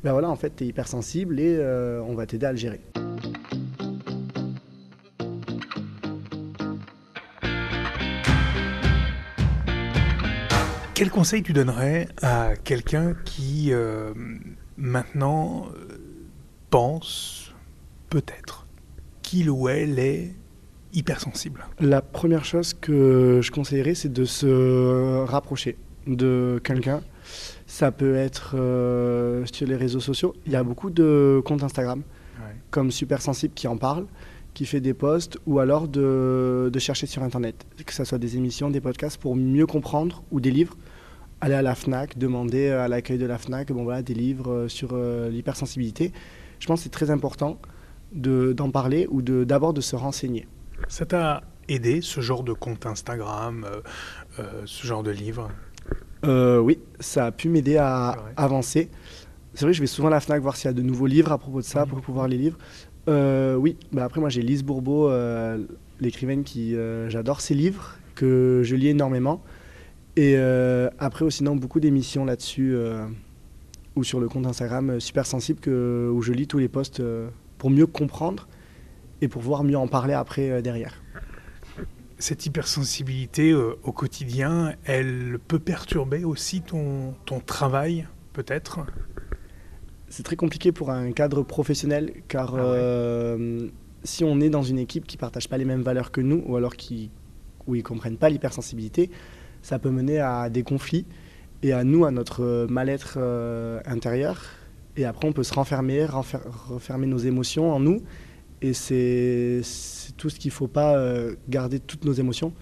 ben 0.03 0.13
voilà, 0.13 0.29
en 0.31 0.37
fait, 0.37 0.57
tu 0.57 0.65
es 0.65 0.67
hypersensible 0.67 1.39
et 1.41 1.59
on 2.07 2.15
va 2.15 2.27
t'aider 2.27 2.47
à 2.47 2.53
le 2.53 2.59
gérer. 2.59 2.81
Quel 10.95 11.11
conseil 11.11 11.43
tu 11.43 11.55
donnerais 11.55 12.09
à 12.21 12.57
quelqu'un 12.63 13.15
qui 13.25 13.73
maintenant 14.81 15.69
pense 16.71 17.53
peut-être 18.09 18.67
qu'il 19.23 19.51
ou 19.51 19.69
elle 19.69 19.99
est 19.99 20.35
hypersensible 20.93 21.67
La 21.79 22.03
première 22.03 22.45
chose 22.45 22.75
que 22.75 23.41
je 23.43 23.51
conseillerais, 23.51 23.95
c'est 23.95 24.13
de 24.13 24.25
se 24.25 25.25
rapprocher 25.25 25.77
de 26.07 26.61
quelqu'un. 26.65 27.03
Ça 27.67 27.93
peut 27.93 28.17
être 28.17 28.55
euh, 28.55 29.45
sur 29.53 29.67
les 29.67 29.77
réseaux 29.77 30.01
sociaux. 30.01 30.35
Il 30.47 30.53
y 30.53 30.57
a 30.57 30.65
beaucoup 30.65 30.91
de 30.91 31.41
comptes 31.45 31.63
Instagram 31.63 32.03
comme 32.71 32.91
Supersensible 32.91 33.55
qui 33.55 33.69
en 33.69 33.77
parle, 33.77 34.07
qui 34.55 34.65
fait 34.65 34.81
des 34.81 34.95
posts, 34.95 35.39
ou 35.47 35.59
alors 35.59 35.89
de, 35.89 36.71
de 36.73 36.79
chercher 36.79 37.07
sur 37.07 37.23
Internet, 37.23 37.67
que 37.85 37.93
ce 37.93 38.05
soit 38.05 38.19
des 38.19 38.37
émissions, 38.37 38.71
des 38.71 38.81
podcasts, 38.81 39.21
pour 39.21 39.37
mieux 39.37 39.67
comprendre, 39.67 40.23
ou 40.31 40.41
des 40.41 40.51
livres. 40.51 40.77
Aller 41.41 41.55
à 41.55 41.63
la 41.63 41.75
FNAC, 41.75 42.19
demander 42.19 42.69
à 42.69 42.87
l'accueil 42.89 43.17
de 43.19 43.27
la 43.27 43.39
FNAC 43.39 43.73
bon, 43.73 43.83
voilà, 43.85 44.03
des 44.03 44.15
livres 44.15 44.51
euh, 44.53 44.69
sur 44.69 44.91
euh, 44.93 45.31
l'hypersensibilité. 45.31 46.13
Je 46.59 46.67
pense 46.67 46.81
que 46.81 46.85
c'est 46.85 46.91
très 46.91 47.11
important 47.11 47.59
de- 48.13 48.53
d'en 48.53 48.71
parler 48.71 49.07
ou 49.11 49.23
de- 49.23 49.45
d'abord 49.45 49.73
de, 49.73 49.81
se 49.81 49.97
renseigner. 49.97 50.47
Ça 50.89 51.07
t'a 51.07 51.43
aidé, 51.69 52.01
ce 52.03 52.21
genre 52.21 52.43
de 52.43 52.53
compte 52.53 52.85
Instagram, 52.85 53.65
euh, 53.65 53.81
euh, 54.39 54.63
ce 54.67 54.87
genre 54.87 55.03
de 55.03 55.11
livre? 55.11 55.51
Euh, 56.27 56.59
oui, 56.59 56.79
ça 56.99 57.27
a 57.27 57.33
pu 57.33 57.49
m'aider 57.49 57.79
à 57.79 58.17
avancer. 58.37 58.91
C'est 59.55 59.65
vrai, 59.65 59.73
je 59.73 59.81
vais 59.81 59.87
souvent 59.87 60.09
à 60.09 60.11
la 60.11 60.21
FNAC 60.21 60.43
voir 60.43 60.57
s'il 60.57 60.67
y 60.67 60.71
a 60.71 60.75
de 60.75 60.83
nouveaux 60.83 61.07
livres 61.07 61.33
à 61.33 61.39
propos 61.39 61.61
de 61.61 61.65
ça, 61.65 61.87
pour 61.87 62.01
pouvoir 62.03 62.29
les 62.29 62.37
lire. 62.37 62.59
Euh, 63.09 63.55
oui, 63.57 63.79
bah 63.93 64.05
après 64.05 64.21
moi 64.21 64.29
j'ai 64.29 64.43
Lise 64.43 64.63
Bourbeau, 64.63 65.09
euh, 65.09 65.59
l'écrivaine 66.01 66.45
qui 66.45 66.77
euh, 66.77 67.09
j'adore 67.09 67.41
ses 67.41 67.55
livres, 67.55 67.97
que 68.15 68.61
je 68.63 68.77
lis 68.77 68.89
énormément. 68.89 69.43
Et 70.17 70.35
euh, 70.37 70.91
après 70.99 71.25
aussi 71.25 71.45
non, 71.45 71.57
beaucoup 71.57 71.81
d'émissions 71.81 72.25
là-dessus, 72.25 72.75
euh, 72.75 73.07
ou 73.97 74.05
sur 74.05 74.21
le 74.21 74.29
compte 74.29 74.47
Instagram 74.47 74.91
euh, 74.91 75.01
super 75.01 75.27
sensible, 75.27 75.61
que, 75.61 76.11
où 76.13 76.21
je 76.23 76.33
lis 76.33 76.47
tous 76.47 76.59
les 76.59 76.69
posts 76.69 77.01
euh, 77.01 77.29
pour 77.59 77.71
mieux 77.71 77.87
comprendre 77.87 78.49
et 79.23 79.29
pour 79.29 79.43
pouvoir 79.43 79.65
mieux 79.65 79.77
en 79.77 79.87
parler 79.87 80.15
après 80.15 80.63
derrière. 80.63 81.03
Cette 82.19 82.45
hypersensibilité 82.45 83.55
au 83.55 83.93
quotidien, 83.93 84.75
elle 84.85 85.39
peut 85.47 85.59
perturber 85.59 86.25
aussi 86.25 86.61
ton, 86.61 87.15
ton 87.25 87.41
travail, 87.41 88.07
peut-être? 88.35 88.81
C'est 90.09 90.23
très 90.23 90.37
compliqué 90.37 90.73
pour 90.73 90.91
un 90.91 91.13
cadre 91.13 91.43
professionnel 91.43 92.13
car 92.29 92.55
Ah 92.57 92.73
ouais. 92.73 93.71
si 94.05 94.25
on 94.25 94.41
est 94.41 94.51
dans 94.51 94.63
une 94.63 94.79
équipe 94.79 95.07
qui 95.07 95.17
ne 95.17 95.21
partage 95.21 95.49
pas 95.49 95.57
les 95.57 95.65
mêmes 95.65 95.83
valeurs 95.83 96.11
que 96.11 96.21
nous 96.21 96.43
ou 96.47 96.57
alors 96.57 96.77
qui 96.77 97.11
où 97.67 97.75
ils 97.75 97.83
comprennent 97.83 98.17
pas 98.17 98.29
l'hypersensibilité, 98.29 99.11
ça 99.63 99.79
peut 99.79 99.91
mener 99.91 100.19
à 100.21 100.51
des 100.51 100.63
conflits 100.63 101.07
et 101.63 101.73
à 101.73 101.85
nous, 101.85 102.05
à 102.05 102.11
notre 102.11 102.67
mal-être 102.71 103.15
euh, 103.19 103.81
intérieur 103.85 104.43
Et 104.97 105.05
après, 105.05 105.29
on 105.29 105.33
peut 105.33 105.43
se 105.43 105.55
renfermer, 105.55 106.07
refermer 106.07 107.07
nos 107.07 107.19
émotions 107.19 107.73
en 107.73 107.81
nous. 107.81 108.03
Et 108.63 108.75
c'est 108.75 109.63
tout 110.17 110.29
ce 110.29 110.39
qu'il 110.39 110.51
ne 110.51 110.55
faut 110.55 110.69
pas 110.69 110.97
euh, 110.97 111.35
garder 111.49 111.81
toutes 111.81 112.05
nos 112.05 112.13
émotions. 112.13 112.53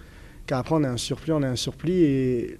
Car 0.45 0.59
après, 0.59 0.75
on 0.75 0.83
a 0.83 0.89
un 0.89 0.97
surplus, 0.97 1.33
on 1.33 1.43
a 1.43 1.49
un 1.49 1.55
surplus. 1.55 1.91
Et 1.91 2.59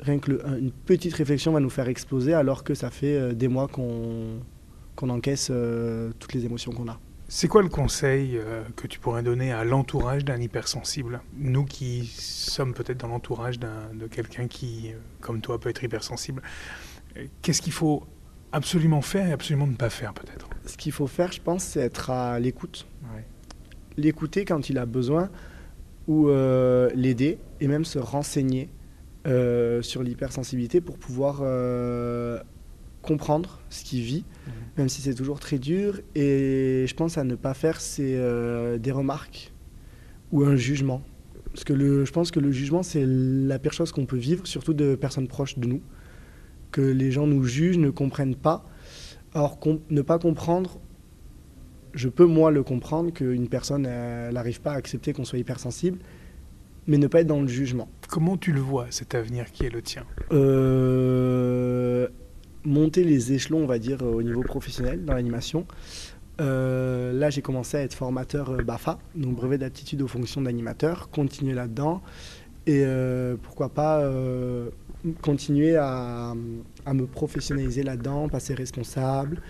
rien 0.00 0.18
que 0.18 0.32
une 0.58 0.72
petite 0.72 1.14
réflexion 1.14 1.52
va 1.52 1.60
nous 1.60 1.70
faire 1.70 1.88
exploser 1.88 2.34
alors 2.34 2.64
que 2.64 2.74
ça 2.74 2.90
fait 2.90 3.16
euh, 3.16 3.32
des 3.32 3.48
mois 3.48 3.68
qu'on 3.68 5.08
encaisse 5.08 5.48
euh, 5.50 6.10
toutes 6.18 6.34
les 6.34 6.44
émotions 6.44 6.72
qu'on 6.72 6.88
a. 6.88 6.98
C'est 7.32 7.46
quoi 7.46 7.62
le 7.62 7.68
conseil 7.68 8.40
que 8.74 8.88
tu 8.88 8.98
pourrais 8.98 9.22
donner 9.22 9.52
à 9.52 9.62
l'entourage 9.62 10.24
d'un 10.24 10.40
hypersensible? 10.40 11.20
Nous 11.36 11.64
qui 11.64 12.06
sommes 12.06 12.74
peut-être 12.74 12.98
dans 12.98 13.06
l'entourage 13.06 13.60
de 13.60 14.08
quelqu'un 14.08 14.48
qui, 14.48 14.90
comme 15.20 15.40
toi, 15.40 15.60
peut 15.60 15.68
être 15.68 15.84
hypersensible, 15.84 16.42
qu'est-ce 17.40 17.62
qu'il 17.62 17.72
faut 17.72 18.02
absolument 18.50 19.00
faire 19.00 19.28
et 19.28 19.32
absolument 19.32 19.68
ne 19.68 19.76
pas 19.76 19.90
faire 19.90 20.12
peut-être? 20.12 20.48
Ce 20.66 20.76
qu'il 20.76 20.90
faut 20.90 21.06
faire, 21.06 21.30
je 21.30 21.40
pense, 21.40 21.62
c'est 21.62 21.78
être 21.78 22.10
à 22.10 22.40
l'écoute. 22.40 22.88
L'écouter 23.96 24.44
quand 24.44 24.68
il 24.68 24.76
a 24.76 24.84
besoin 24.84 25.30
ou 26.08 26.30
euh, 26.30 26.90
l'aider 26.96 27.38
et 27.60 27.68
même 27.68 27.84
se 27.84 28.00
renseigner 28.00 28.70
euh, 29.28 29.82
sur 29.82 30.02
l'hypersensibilité 30.02 30.80
pour 30.80 30.98
pouvoir 30.98 31.42
euh, 31.42 32.40
comprendre 33.02 33.60
ce 33.70 33.84
qu'il 33.84 34.02
vit, 34.02 34.24
mhm. 34.46 34.52
même 34.78 34.88
si 34.88 35.02
c'est 35.02 35.14
toujours 35.14 35.40
très 35.40 35.58
dur. 35.58 36.00
Et 36.14 36.84
je 36.86 36.94
pense 36.94 37.18
à 37.18 37.24
ne 37.24 37.34
pas 37.34 37.54
faire 37.54 37.80
c'est 37.80 38.18
des 38.78 38.92
remarques 38.92 39.52
ou 40.32 40.44
un 40.44 40.56
jugement. 40.56 41.02
Parce 41.52 41.64
que 41.64 41.72
le, 41.72 42.04
je 42.04 42.12
pense 42.12 42.30
que 42.30 42.38
le 42.38 42.52
jugement, 42.52 42.82
c'est 42.82 43.04
la 43.04 43.58
pire 43.58 43.72
chose 43.72 43.90
qu'on 43.90 44.06
peut 44.06 44.16
vivre, 44.16 44.46
surtout 44.46 44.74
de 44.74 44.94
personnes 44.94 45.26
proches 45.26 45.58
de 45.58 45.66
nous 45.66 45.82
que 46.70 46.80
les 46.80 47.10
gens 47.10 47.26
nous 47.26 47.44
jugent, 47.44 47.78
ne 47.78 47.90
comprennent 47.90 48.36
pas. 48.36 48.64
Or, 49.34 49.58
ne 49.90 50.02
pas 50.02 50.18
comprendre, 50.18 50.78
je 51.94 52.08
peux 52.08 52.24
moi 52.24 52.50
le 52.50 52.62
comprendre 52.62 53.12
qu'une 53.12 53.48
personne 53.48 53.82
n'arrive 53.82 54.60
pas 54.60 54.72
à 54.72 54.76
accepter 54.76 55.12
qu'on 55.12 55.24
soit 55.24 55.38
hypersensible, 55.38 55.98
mais 56.86 56.98
ne 56.98 57.06
pas 57.06 57.20
être 57.20 57.26
dans 57.26 57.40
le 57.40 57.48
jugement. 57.48 57.88
Comment 58.08 58.36
tu 58.36 58.52
le 58.52 58.60
vois, 58.60 58.86
cet 58.90 59.14
avenir 59.14 59.52
qui 59.52 59.64
est 59.64 59.70
le 59.70 59.82
tien? 59.82 60.04
Euh, 60.32 62.08
Monter 62.64 63.04
les 63.04 63.32
échelons, 63.32 63.62
on 63.62 63.66
va 63.66 63.78
dire, 63.78 64.02
au 64.02 64.22
niveau 64.22 64.42
professionnel 64.42 65.04
dans 65.04 65.14
l'animation. 65.14 65.66
Euh, 66.40 67.12
là, 67.12 67.30
j'ai 67.30 67.42
commencé 67.42 67.76
à 67.76 67.82
être 67.82 67.94
formateur 67.94 68.50
euh, 68.50 68.62
BAFA, 68.62 68.98
donc 69.14 69.36
brevet 69.36 69.58
d'aptitude 69.58 70.00
aux 70.02 70.08
fonctions 70.08 70.40
d'animateur, 70.40 71.10
continuer 71.10 71.54
là-dedans. 71.54 72.02
Et 72.66 72.84
pourquoi 73.42 73.70
pas 73.70 74.04
continuer 75.22 75.76
à, 75.76 76.34
me 76.34 77.06
professionnaliser 77.06 77.82
là-dedans, 77.82 78.28
passer 78.28 78.54
responsable 78.54 79.40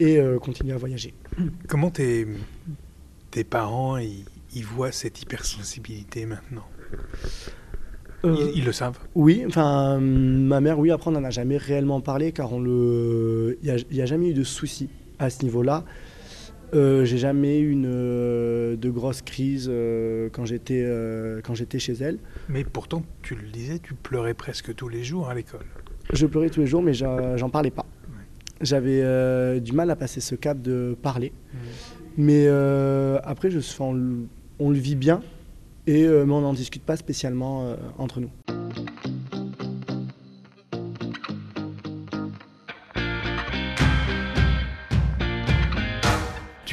et 0.00 0.18
euh, 0.18 0.38
continuer 0.38 0.72
à 0.72 0.76
voyager. 0.76 1.14
Comment 1.68 1.90
tes, 1.90 2.26
tes 3.30 3.44
parents 3.44 3.98
ils, 3.98 4.24
voient 4.64 4.92
cette 4.92 5.22
hypersensibilité 5.22 6.26
maintenant? 6.26 6.66
Euh, 8.24 8.50
ils, 8.54 8.64
le 8.64 8.72
savent 8.72 8.98
Oui, 9.14 9.44
enfin, 9.46 9.98
ma 10.00 10.60
mère, 10.60 10.78
oui, 10.78 10.90
après 10.90 11.10
on 11.10 11.12
n'en 11.12 11.24
a 11.24 11.30
jamais 11.30 11.56
réellement 11.56 12.00
parlé 12.00 12.32
car 12.32 12.52
on 12.52 12.60
le, 12.60 13.58
il 13.62 13.76
n'y 13.92 14.00
a, 14.00 14.02
a, 14.02 14.06
jamais 14.06 14.30
eu 14.30 14.34
de 14.34 14.44
soucis 14.44 14.88
à 15.18 15.30
ce 15.30 15.42
niveau-là. 15.44 15.84
Euh, 16.74 17.04
j'ai 17.04 17.18
jamais 17.18 17.60
eu 17.60 17.70
une, 17.70 17.86
euh, 17.86 18.76
de 18.76 18.90
grosses 18.90 19.22
crises 19.22 19.68
euh, 19.70 20.28
quand 20.32 20.44
j'étais 20.44 20.84
quand 21.44 21.54
j'étais 21.54 21.78
chez 21.78 21.94
elle. 21.94 22.18
Mais 22.48 22.64
pourtant, 22.64 23.02
tu 23.22 23.34
le 23.34 23.48
disais, 23.48 23.78
tu 23.78 23.94
pleurais 23.94 24.34
presque 24.34 24.74
tous 24.74 24.88
les 24.88 25.04
jours 25.04 25.28
à 25.28 25.34
l'école. 25.34 25.66
Je 26.12 26.26
pleurais 26.26 26.50
tous 26.50 26.60
les 26.60 26.66
jours, 26.66 26.82
mais 26.82 26.94
j'en 26.94 27.50
parlais 27.50 27.70
pas. 27.70 27.86
J'avais 28.60 29.60
du 29.60 29.72
mal 29.72 29.90
à 29.90 29.96
passer 29.96 30.20
ce 30.20 30.34
cap 30.34 30.60
de 30.60 30.96
parler. 31.02 31.32
Mmh. 31.32 31.56
Mais 32.18 32.48
après, 33.22 33.50
je, 33.50 33.60
on, 33.80 34.26
on, 34.58 34.70
le 34.70 34.78
vit 34.78 34.96
bien, 34.96 35.20
et, 35.86 36.06
mais 36.06 36.32
on 36.32 36.40
n'en 36.40 36.52
discute 36.52 36.82
pas 36.82 36.96
spécialement 36.96 37.76
entre 37.98 38.20
nous. 38.20 38.30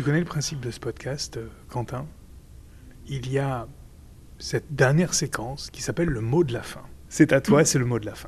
Tu 0.03 0.07
connais 0.07 0.19
le 0.19 0.25
principe 0.25 0.59
de 0.59 0.69
ce 0.69 0.81
podcast, 0.81 1.37
euh, 1.37 1.47
Quentin? 1.69 2.05
Il 3.07 3.31
y 3.31 3.39
a 3.39 3.67
cette 4.37 4.75
dernière 4.75 5.13
séquence 5.13 5.69
qui 5.69 5.81
s'appelle 5.81 6.09
le 6.09 6.19
mot 6.19 6.43
de 6.43 6.51
la 6.51 6.61
fin. 6.61 6.81
C'est 7.07 7.31
à 7.31 7.39
toi, 7.39 7.63
c'est 7.63 7.79
le 7.79 7.85
mot 7.85 7.99
de 7.99 8.05
la 8.07 8.13
fin. 8.13 8.27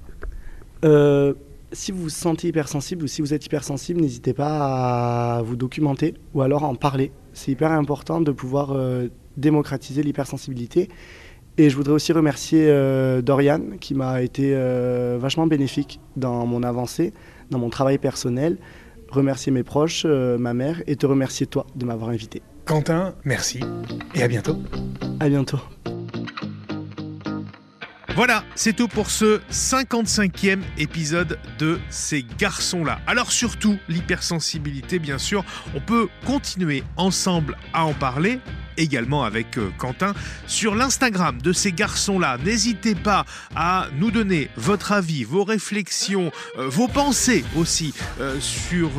Euh, 0.85 1.33
si 1.73 1.91
vous 1.91 2.03
vous 2.03 2.09
sentez 2.09 2.47
hypersensible 2.47 3.03
ou 3.03 3.07
si 3.07 3.21
vous 3.21 3.33
êtes 3.33 3.45
hypersensible, 3.45 3.99
n'hésitez 3.99 4.33
pas 4.33 5.37
à 5.37 5.41
vous 5.41 5.57
documenter 5.57 6.13
ou 6.33 6.43
alors 6.43 6.63
à 6.63 6.67
en 6.67 6.75
parler. 6.75 7.11
C'est 7.33 7.51
hyper 7.51 7.73
important 7.73 8.21
de 8.21 8.31
pouvoir 8.31 8.71
euh, 8.71 9.09
démocratiser 9.37 10.03
l'hypersensibilité. 10.03 10.89
Et 11.57 11.69
je 11.69 11.75
voudrais 11.75 11.93
aussi 11.93 12.11
remercier 12.11 12.69
Dorian 13.21 13.61
qui 13.79 13.93
m'a 13.93 14.21
été 14.21 14.53
vachement 15.17 15.47
bénéfique 15.47 16.01
dans 16.17 16.45
mon 16.45 16.63
avancée, 16.63 17.13
dans 17.49 17.59
mon 17.59 17.69
travail 17.69 17.97
personnel 17.97 18.57
remercier 19.09 19.51
mes 19.51 19.63
proches, 19.63 20.03
euh, 20.05 20.37
ma 20.37 20.53
mère, 20.53 20.81
et 20.87 20.95
te 20.95 21.05
remercier 21.05 21.47
toi 21.47 21.65
de 21.75 21.85
m'avoir 21.85 22.09
invité. 22.09 22.41
Quentin, 22.65 23.15
merci 23.23 23.59
et 24.13 24.23
à 24.23 24.27
bientôt. 24.27 24.57
À 25.19 25.29
bientôt. 25.29 25.59
Voilà, 28.15 28.45
c'est 28.55 28.73
tout 28.73 28.87
pour 28.87 29.09
ce 29.09 29.39
55e 29.51 30.61
épisode 30.77 31.37
de 31.59 31.79
Ces 31.89 32.23
garçons-là. 32.37 32.99
Alors 33.07 33.31
surtout, 33.31 33.77
l'hypersensibilité, 33.89 34.99
bien 34.99 35.17
sûr, 35.17 35.43
on 35.75 35.81
peut 35.81 36.07
continuer 36.25 36.83
ensemble 36.95 37.57
à 37.73 37.85
en 37.85 37.93
parler 37.93 38.39
également 38.77 39.23
avec 39.23 39.57
euh, 39.57 39.69
Quentin 39.77 40.13
sur 40.47 40.75
l'Instagram 40.75 41.41
de 41.41 41.53
ces 41.53 41.71
garçons-là. 41.71 42.37
N'hésitez 42.43 42.95
pas 42.95 43.25
à 43.55 43.87
nous 43.97 44.11
donner 44.11 44.49
votre 44.55 44.91
avis, 44.91 45.23
vos 45.23 45.43
réflexions, 45.43 46.31
euh, 46.57 46.67
vos 46.67 46.87
pensées 46.87 47.43
aussi 47.55 47.93
euh, 48.19 48.39
sur 48.39 48.91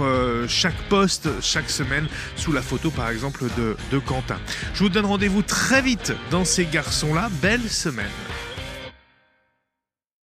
chaque 0.49 0.81
post 0.89 1.29
chaque 1.41 1.71
semaine 1.71 2.07
sous 2.37 2.53
la 2.53 2.63
photo 2.63 2.91
par 2.91 3.11
exemple 3.11 3.45
de, 3.57 3.77
de 3.91 3.99
Quentin. 3.99 4.39
Je 4.75 4.85
vous 4.85 4.89
donne 4.89 5.07
rendez-vous 5.07 5.43
très 5.43 5.83
vite 5.83 6.13
dans 6.31 6.45
ces 6.45 6.67
garçons-là. 6.67 7.29
Belle 7.41 7.69
semaine. 7.69 8.26